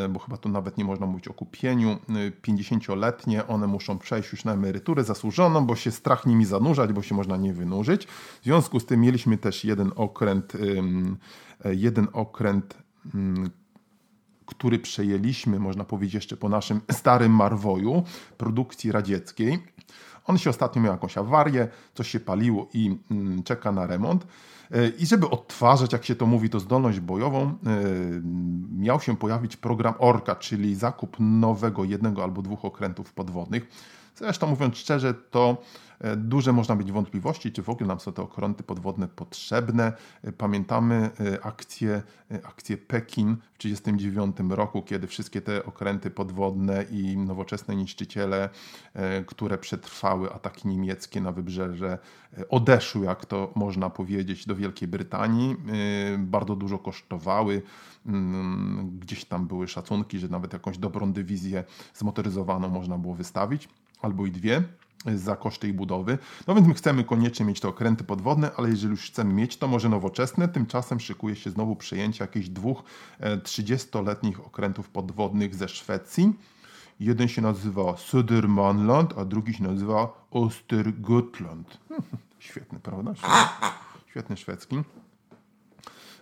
bo 0.10 0.20
chyba 0.20 0.38
tu 0.38 0.50
nawet 0.50 0.78
nie 0.78 0.86
można 0.86 1.06
mówić 1.06 1.28
o 1.28 1.34
kupieniu. 1.34 1.98
50-letnie, 2.42 3.48
one 3.48 3.68
muszą 3.68 3.98
przejść 4.00 4.32
już 4.32 4.46
na 4.46 4.54
emeryturę 4.54 5.04
zasłużoną, 5.04 5.66
bo 5.66 5.76
się 5.76 5.92
strach 5.92 6.26
nimi 6.26 6.46
zanurzać, 6.46 6.94
bo 6.94 7.02
się 7.02 7.16
można 7.16 7.38
nie 7.38 7.54
wynurzyć. 7.54 8.06
W 8.42 8.44
związku 8.44 8.80
z 8.80 8.86
tym 8.86 9.02
mieliśmy 9.02 9.38
też 9.38 9.66
jeden 9.66 9.92
okręt, 9.96 10.54
jeden 11.66 12.08
okręt 12.14 12.78
który 14.50 14.80
przejęliśmy, 14.80 15.60
można 15.60 15.84
powiedzieć, 15.84 16.14
jeszcze 16.14 16.38
po 16.38 16.50
naszym 16.50 16.82
starym 16.92 17.32
Marwoju, 17.32 18.04
produkcji 18.38 18.92
radzieckiej. 18.92 19.60
On 20.26 20.38
się 20.38 20.50
ostatnio 20.50 20.82
miał 20.82 20.92
jakąś 20.92 21.18
awarię, 21.18 21.68
coś 21.94 22.10
się 22.10 22.20
paliło 22.20 22.68
i 22.74 22.98
mm, 23.12 23.44
czeka 23.44 23.72
na 23.72 23.88
remont. 23.88 24.28
E, 24.72 24.88
I 24.88 25.06
żeby 25.06 25.30
odtwarzać, 25.30 25.94
jak 25.94 26.06
się 26.06 26.16
to 26.16 26.26
mówi, 26.26 26.50
to 26.50 26.60
zdolność 26.60 27.00
bojową, 27.00 27.42
e, 27.42 27.54
miał 28.78 29.00
się 29.00 29.18
pojawić 29.18 29.58
program 29.58 29.94
Orka, 30.00 30.36
czyli 30.36 30.76
zakup 30.76 31.18
nowego 31.20 31.84
jednego 31.84 32.24
albo 32.24 32.42
dwóch 32.42 32.66
okrętów 32.66 33.14
podwodnych. 33.14 33.68
Zresztą 34.20 34.48
mówiąc 34.48 34.78
szczerze, 34.78 35.14
to 35.14 35.58
E, 36.00 36.16
duże 36.16 36.54
można 36.54 36.76
mieć 36.76 36.92
wątpliwości, 36.92 37.52
czy 37.52 37.64
w 37.64 37.70
ogóle 37.70 37.88
nam 37.88 38.00
są 38.00 38.14
te 38.14 38.22
okręty 38.22 38.64
podwodne 38.64 39.08
potrzebne. 39.08 39.94
E, 40.24 40.32
pamiętamy 40.32 41.10
e, 41.20 41.46
akcję, 41.46 42.02
akcję 42.44 42.78
Pekin 42.78 43.38
w 43.54 43.58
1939 43.58 44.58
roku, 44.58 44.82
kiedy 44.82 45.08
wszystkie 45.08 45.42
te 45.42 45.66
okręty 45.66 46.10
podwodne 46.10 46.84
i 46.84 47.18
nowoczesne 47.18 47.76
niszczyciele, 47.76 48.50
które 49.28 49.58
przetrwały 49.58 50.34
ataki 50.34 50.68
niemieckie 50.68 51.22
na 51.22 51.32
wybrzeże, 51.32 51.98
odeszły, 52.50 53.06
jak 53.06 53.26
to 53.26 53.52
można 53.56 53.90
powiedzieć, 53.90 54.46
do 54.46 54.56
Wielkiej 54.56 54.88
Brytanii. 54.88 55.56
Bardzo 56.18 56.56
dużo 56.56 56.80
kosztowały. 56.80 57.62
Mm, 58.06 59.00
gdzieś 59.00 59.26
tam 59.26 59.48
były 59.48 59.68
szacunki, 59.68 60.20
że 60.20 60.28
nawet 60.28 60.54
jakąś 60.54 60.78
dobrą 60.78 61.14
dywizję 61.14 61.64
zmotoryzowaną 61.94 62.70
można 62.70 62.98
było 62.98 63.16
wystawić, 63.16 63.70
albo 64.02 64.26
i 64.26 64.32
dwie 64.32 64.64
za 65.16 65.36
koszty 65.36 65.68
ich 65.68 65.76
budowy. 65.76 66.18
No 66.48 66.56
więc 66.56 66.68
my 66.68 66.74
chcemy 66.74 67.04
koniecznie 67.04 67.46
mieć 67.46 67.60
te 67.60 67.68
okręty 67.68 68.04
podwodne, 68.04 68.52
ale 68.58 68.70
jeżeli 68.70 68.92
już 68.92 69.02
chcemy 69.02 69.34
mieć, 69.34 69.58
to 69.58 69.68
może 69.68 69.90
nowoczesne. 69.90 70.48
Tymczasem 70.48 71.00
szykuje 71.00 71.36
się 71.36 71.50
znowu 71.50 71.76
przejęcie 71.76 72.24
jakichś 72.24 72.50
dwóch 72.50 72.84
30-letnich 73.44 74.40
e, 74.40 74.44
okrętów 74.44 74.90
podwodnych 74.90 75.56
ze 75.56 75.70
Szwecji. 75.70 76.34
Jeden 77.00 77.28
się 77.28 77.42
nazywa 77.42 77.94
Södermanland, 77.94 79.20
a 79.20 79.26
drugi 79.26 79.54
się 79.54 79.64
nazywa 79.64 80.28
Ostergötland. 80.32 81.78
Świetny, 82.40 82.80
prawda? 82.80 83.16
Świetny, 83.16 83.68
świetny 84.08 84.38
szwedzki. 84.38 84.82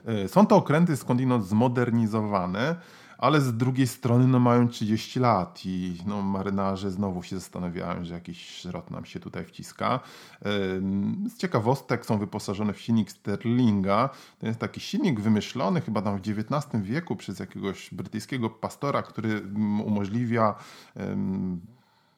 E, 0.05 0.27
są 0.27 0.45
to 0.45 0.55
okręty 0.55 0.97
skądinąd 0.97 1.45
zmodernizowane 1.45 2.75
ale 3.17 3.41
z 3.41 3.57
drugiej 3.57 3.87
strony 3.87 4.27
no, 4.27 4.39
mają 4.39 4.67
30 4.67 5.19
lat 5.19 5.61
i 5.65 5.97
no, 6.05 6.21
marynarze 6.21 6.91
znowu 6.91 7.23
się 7.23 7.39
zastanawiają, 7.39 8.05
że 8.05 8.13
jakiś 8.13 8.49
szrot 8.49 8.91
nam 8.91 9.05
się 9.05 9.19
tutaj 9.19 9.45
wciska. 9.45 9.99
Z 11.29 11.37
ciekawostek 11.37 12.05
są 12.05 12.17
wyposażone 12.17 12.73
w 12.73 12.81
silnik 12.81 13.11
Sterlinga. 13.11 14.09
To 14.39 14.47
jest 14.47 14.59
taki 14.59 14.79
silnik 14.79 15.19
wymyślony 15.19 15.81
chyba 15.81 16.01
tam 16.01 16.17
w 16.17 16.21
XIX 16.27 16.83
wieku 16.83 17.15
przez 17.15 17.39
jakiegoś 17.39 17.93
brytyjskiego 17.93 18.49
pastora, 18.49 19.03
który 19.03 19.29
mm, 19.29 19.81
umożliwia 19.81 20.55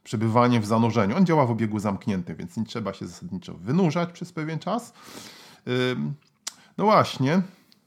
przebywanie 0.04 0.60
w 0.60 0.66
zanurzeniu. 0.66 1.18
On 1.18 1.26
działa 1.26 1.46
w 1.46 1.52
obiegu 1.52 1.80
zamkniętym, 1.80 2.36
więc 2.36 2.58
nie 2.58 2.66
trzeba 2.66 2.94
się 2.94 3.08
zasadniczo 3.08 3.54
wynurzać 3.54 4.12
przez 4.12 4.32
pewien 4.32 4.60
czas. 4.60 4.94
No 6.78 6.84
właśnie, 6.86 7.42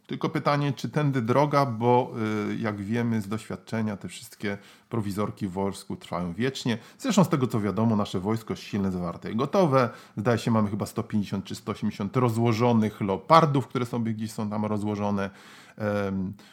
tylko 0.06 0.28
pytanie, 0.28 0.72
czy 0.72 0.88
tędy 0.88 1.22
droga, 1.22 1.66
bo 1.66 2.12
y, 2.50 2.56
jak 2.56 2.80
wiemy 2.80 3.20
z 3.20 3.28
doświadczenia, 3.28 3.96
te 3.96 4.08
wszystkie 4.08 4.58
prowizorki 4.88 5.48
w 5.48 5.52
wojsku 5.52 5.96
trwają 5.96 6.32
wiecznie. 6.32 6.78
Zresztą 6.98 7.24
z 7.24 7.28
tego 7.28 7.46
co 7.46 7.60
wiadomo, 7.60 7.96
nasze 7.96 8.20
wojsko 8.20 8.52
jest 8.52 8.62
silne, 8.62 8.92
zawarte 8.92 9.32
i 9.32 9.36
gotowe. 9.36 9.90
Zdaje 10.16 10.38
się, 10.38 10.50
mamy 10.50 10.70
chyba 10.70 10.86
150 10.86 11.44
czy 11.44 11.54
180 11.54 12.16
rozłożonych 12.16 13.00
leopardów, 13.00 13.66
które 13.66 13.86
sobie 13.86 14.14
gdzieś 14.14 14.32
są 14.32 14.50
tam 14.50 14.64
rozłożone. 14.64 15.30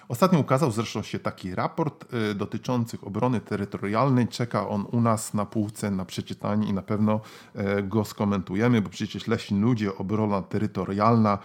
Ostatnio 0.08 0.40
ukazał 0.40 0.72
zresztą 0.72 1.02
się 1.02 1.20
taki 1.20 1.56
raport 1.56 2.14
y, 2.14 2.36
dotyczący 2.36 2.98
obrony 3.02 3.42
terytorialnej. 3.42 4.28
Czeka 4.28 4.70
on 4.70 4.86
u 4.92 5.02
nas 5.02 5.34
na 5.34 5.46
półce 5.46 5.92
na 5.92 6.06
przeczytanie 6.06 6.68
i 6.68 6.74
na 6.74 6.82
pewno 6.82 7.20
e, 7.56 7.84
go 7.84 8.06
skomentujemy, 8.06 8.82
bo 8.82 8.90
przecież 8.90 9.28
leśni 9.28 9.60
ludzie, 9.60 9.98
obrona 9.98 10.42
terytorialna, 10.42 11.38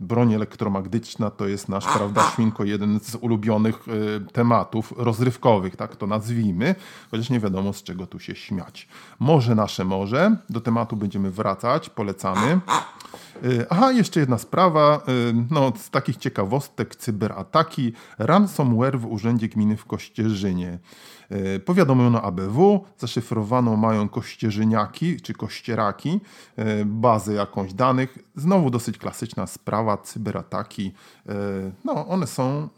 broń 0.00 0.34
elektromagnetyczna 0.34 1.30
to 1.30 1.48
jest 1.48 1.68
nasz, 1.68 1.86
prawda, 1.86 2.30
Śminko, 2.34 2.64
jeden 2.64 3.00
z 3.00 3.14
ulubionych 3.14 3.86
e, 3.88 4.30
tematów 4.32 4.94
rozrywkowych, 4.96 5.76
tak 5.76 5.96
to 5.96 6.06
nazwijmy, 6.06 6.74
chociaż 7.10 7.30
nie 7.30 7.40
wiadomo 7.40 7.72
z 7.72 7.82
czego 7.82 8.06
tu 8.06 8.18
się 8.18 8.34
śmiać. 8.34 8.88
Morze 9.18 9.54
nasze 9.54 9.84
morze, 9.84 10.36
do 10.50 10.60
tematu 10.60 10.96
będziemy 10.96 11.30
wracać, 11.30 11.90
polecamy. 11.90 12.60
E, 13.44 13.66
aha, 13.70 13.92
jeszcze 13.92 14.20
jedna 14.20 14.38
sprawa, 14.38 15.02
no 15.50 15.72
z 15.76 15.90
takich 16.08 16.22
ciekawostek, 16.22 16.96
cyberataki, 16.96 17.92
ransomware 18.18 18.98
w 18.98 19.06
Urzędzie 19.06 19.48
Gminy 19.48 19.76
w 19.76 19.84
Kościerzynie. 19.84 20.78
E, 21.30 21.60
powiadomiono 21.60 22.22
ABW, 22.22 22.84
zaszyfrowano 22.98 23.76
mają 23.76 24.08
kościerzyniaki 24.08 25.20
czy 25.20 25.34
kościeraki, 25.34 26.20
e, 26.56 26.84
bazę 26.84 27.34
jakąś 27.34 27.72
danych. 27.72 28.18
Znowu 28.36 28.70
dosyć 28.70 28.98
klasyczna 28.98 29.46
sprawa, 29.46 29.96
cyberataki. 29.96 30.92
E, 31.28 31.34
no, 31.84 32.06
one 32.06 32.26
są 32.26 32.68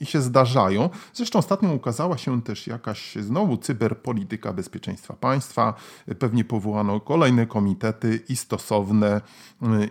i 0.00 0.06
się 0.06 0.20
zdarzają. 0.20 0.90
Zresztą 1.14 1.38
ostatnio 1.38 1.72
ukazała 1.72 2.18
się 2.18 2.42
też 2.42 2.66
jakaś 2.66 3.14
znowu 3.14 3.56
cyberpolityka 3.56 4.52
bezpieczeństwa 4.52 5.14
państwa. 5.14 5.74
Pewnie 6.18 6.44
powołano 6.44 7.00
kolejne 7.00 7.46
komitety 7.46 8.20
i 8.28 8.36
stosowne, 8.36 9.20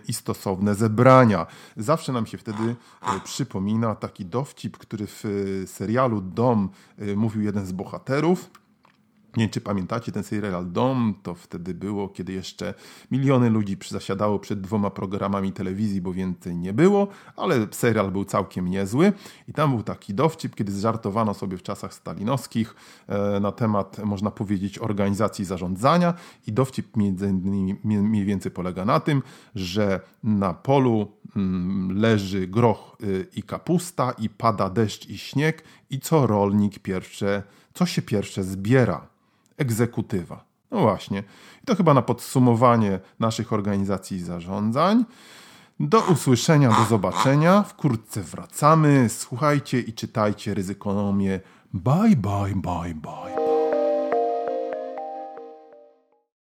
i 0.08 0.12
stosowne 0.12 0.74
zebrania. 0.74 1.46
Zawsze 1.76 2.12
nam 2.12 2.26
się 2.26 2.38
wtedy 2.38 2.76
e, 3.02 3.20
przypomina 3.24 3.94
taki 3.94 4.26
dowcip, 4.26 4.78
który 4.78 5.06
w 5.06 5.24
e, 5.24 5.66
serialu 5.66 6.20
Dom 6.20 6.68
e, 6.98 7.16
mówił 7.16 7.42
jeden 7.42 7.66
z 7.66 7.72
bohaterów 7.72 8.50
nie 9.38 9.44
wiem, 9.44 9.50
czy 9.50 9.60
pamiętacie 9.60 10.12
ten 10.12 10.24
serial 10.24 10.72
Dom, 10.72 11.14
to 11.22 11.34
wtedy 11.34 11.74
było, 11.74 12.08
kiedy 12.08 12.32
jeszcze 12.32 12.74
miliony 13.10 13.50
ludzi 13.50 13.76
zasiadało 13.88 14.38
przed 14.38 14.60
dwoma 14.60 14.90
programami 14.90 15.52
telewizji, 15.52 16.00
bo 16.00 16.12
więcej 16.12 16.56
nie 16.56 16.72
było, 16.72 17.08
ale 17.36 17.66
serial 17.70 18.10
był 18.10 18.24
całkiem 18.24 18.68
niezły. 18.68 19.12
I 19.48 19.52
tam 19.52 19.70
był 19.70 19.82
taki 19.82 20.14
dowcip, 20.14 20.54
kiedy 20.54 20.72
zżartowano 20.72 21.34
sobie 21.34 21.56
w 21.56 21.62
czasach 21.62 21.94
stalinowskich 21.94 22.74
e, 23.06 23.40
na 23.40 23.52
temat, 23.52 23.98
można 24.04 24.30
powiedzieć, 24.30 24.78
organizacji 24.78 25.44
zarządzania. 25.44 26.14
I 26.46 26.52
dowcip 26.52 26.96
mniej 27.84 28.24
więcej 28.24 28.52
polega 28.52 28.84
na 28.84 29.00
tym, 29.00 29.22
że 29.54 30.00
na 30.22 30.54
polu 30.54 31.12
mm, 31.36 32.00
leży 32.00 32.46
groch 32.46 32.96
y, 33.02 33.26
i 33.36 33.42
kapusta 33.42 34.10
i 34.10 34.28
pada 34.28 34.70
deszcz 34.70 35.08
i 35.08 35.18
śnieg. 35.18 35.64
I 35.90 36.00
co 36.00 36.26
rolnik 36.26 36.78
pierwsze, 36.78 37.42
co 37.74 37.86
się 37.86 38.02
pierwsze 38.02 38.44
zbiera? 38.44 39.08
Egzekutywa. 39.58 40.44
No 40.70 40.80
właśnie. 40.80 41.22
I 41.62 41.66
to 41.66 41.76
chyba 41.76 41.94
na 41.94 42.02
podsumowanie 42.02 43.00
naszych 43.20 43.52
organizacji 43.52 44.16
i 44.16 44.20
zarządzań. 44.20 45.04
Do 45.80 46.00
usłyszenia, 46.00 46.68
do 46.68 46.84
zobaczenia. 46.84 47.62
Wkrótce 47.62 48.22
wracamy. 48.22 49.08
Słuchajcie 49.08 49.80
i 49.80 49.92
czytajcie 49.92 50.54
ryzykonomię. 50.54 51.40
Bye, 51.74 52.16
bye, 52.16 52.54
bye, 52.54 52.94
bye. 52.94 53.47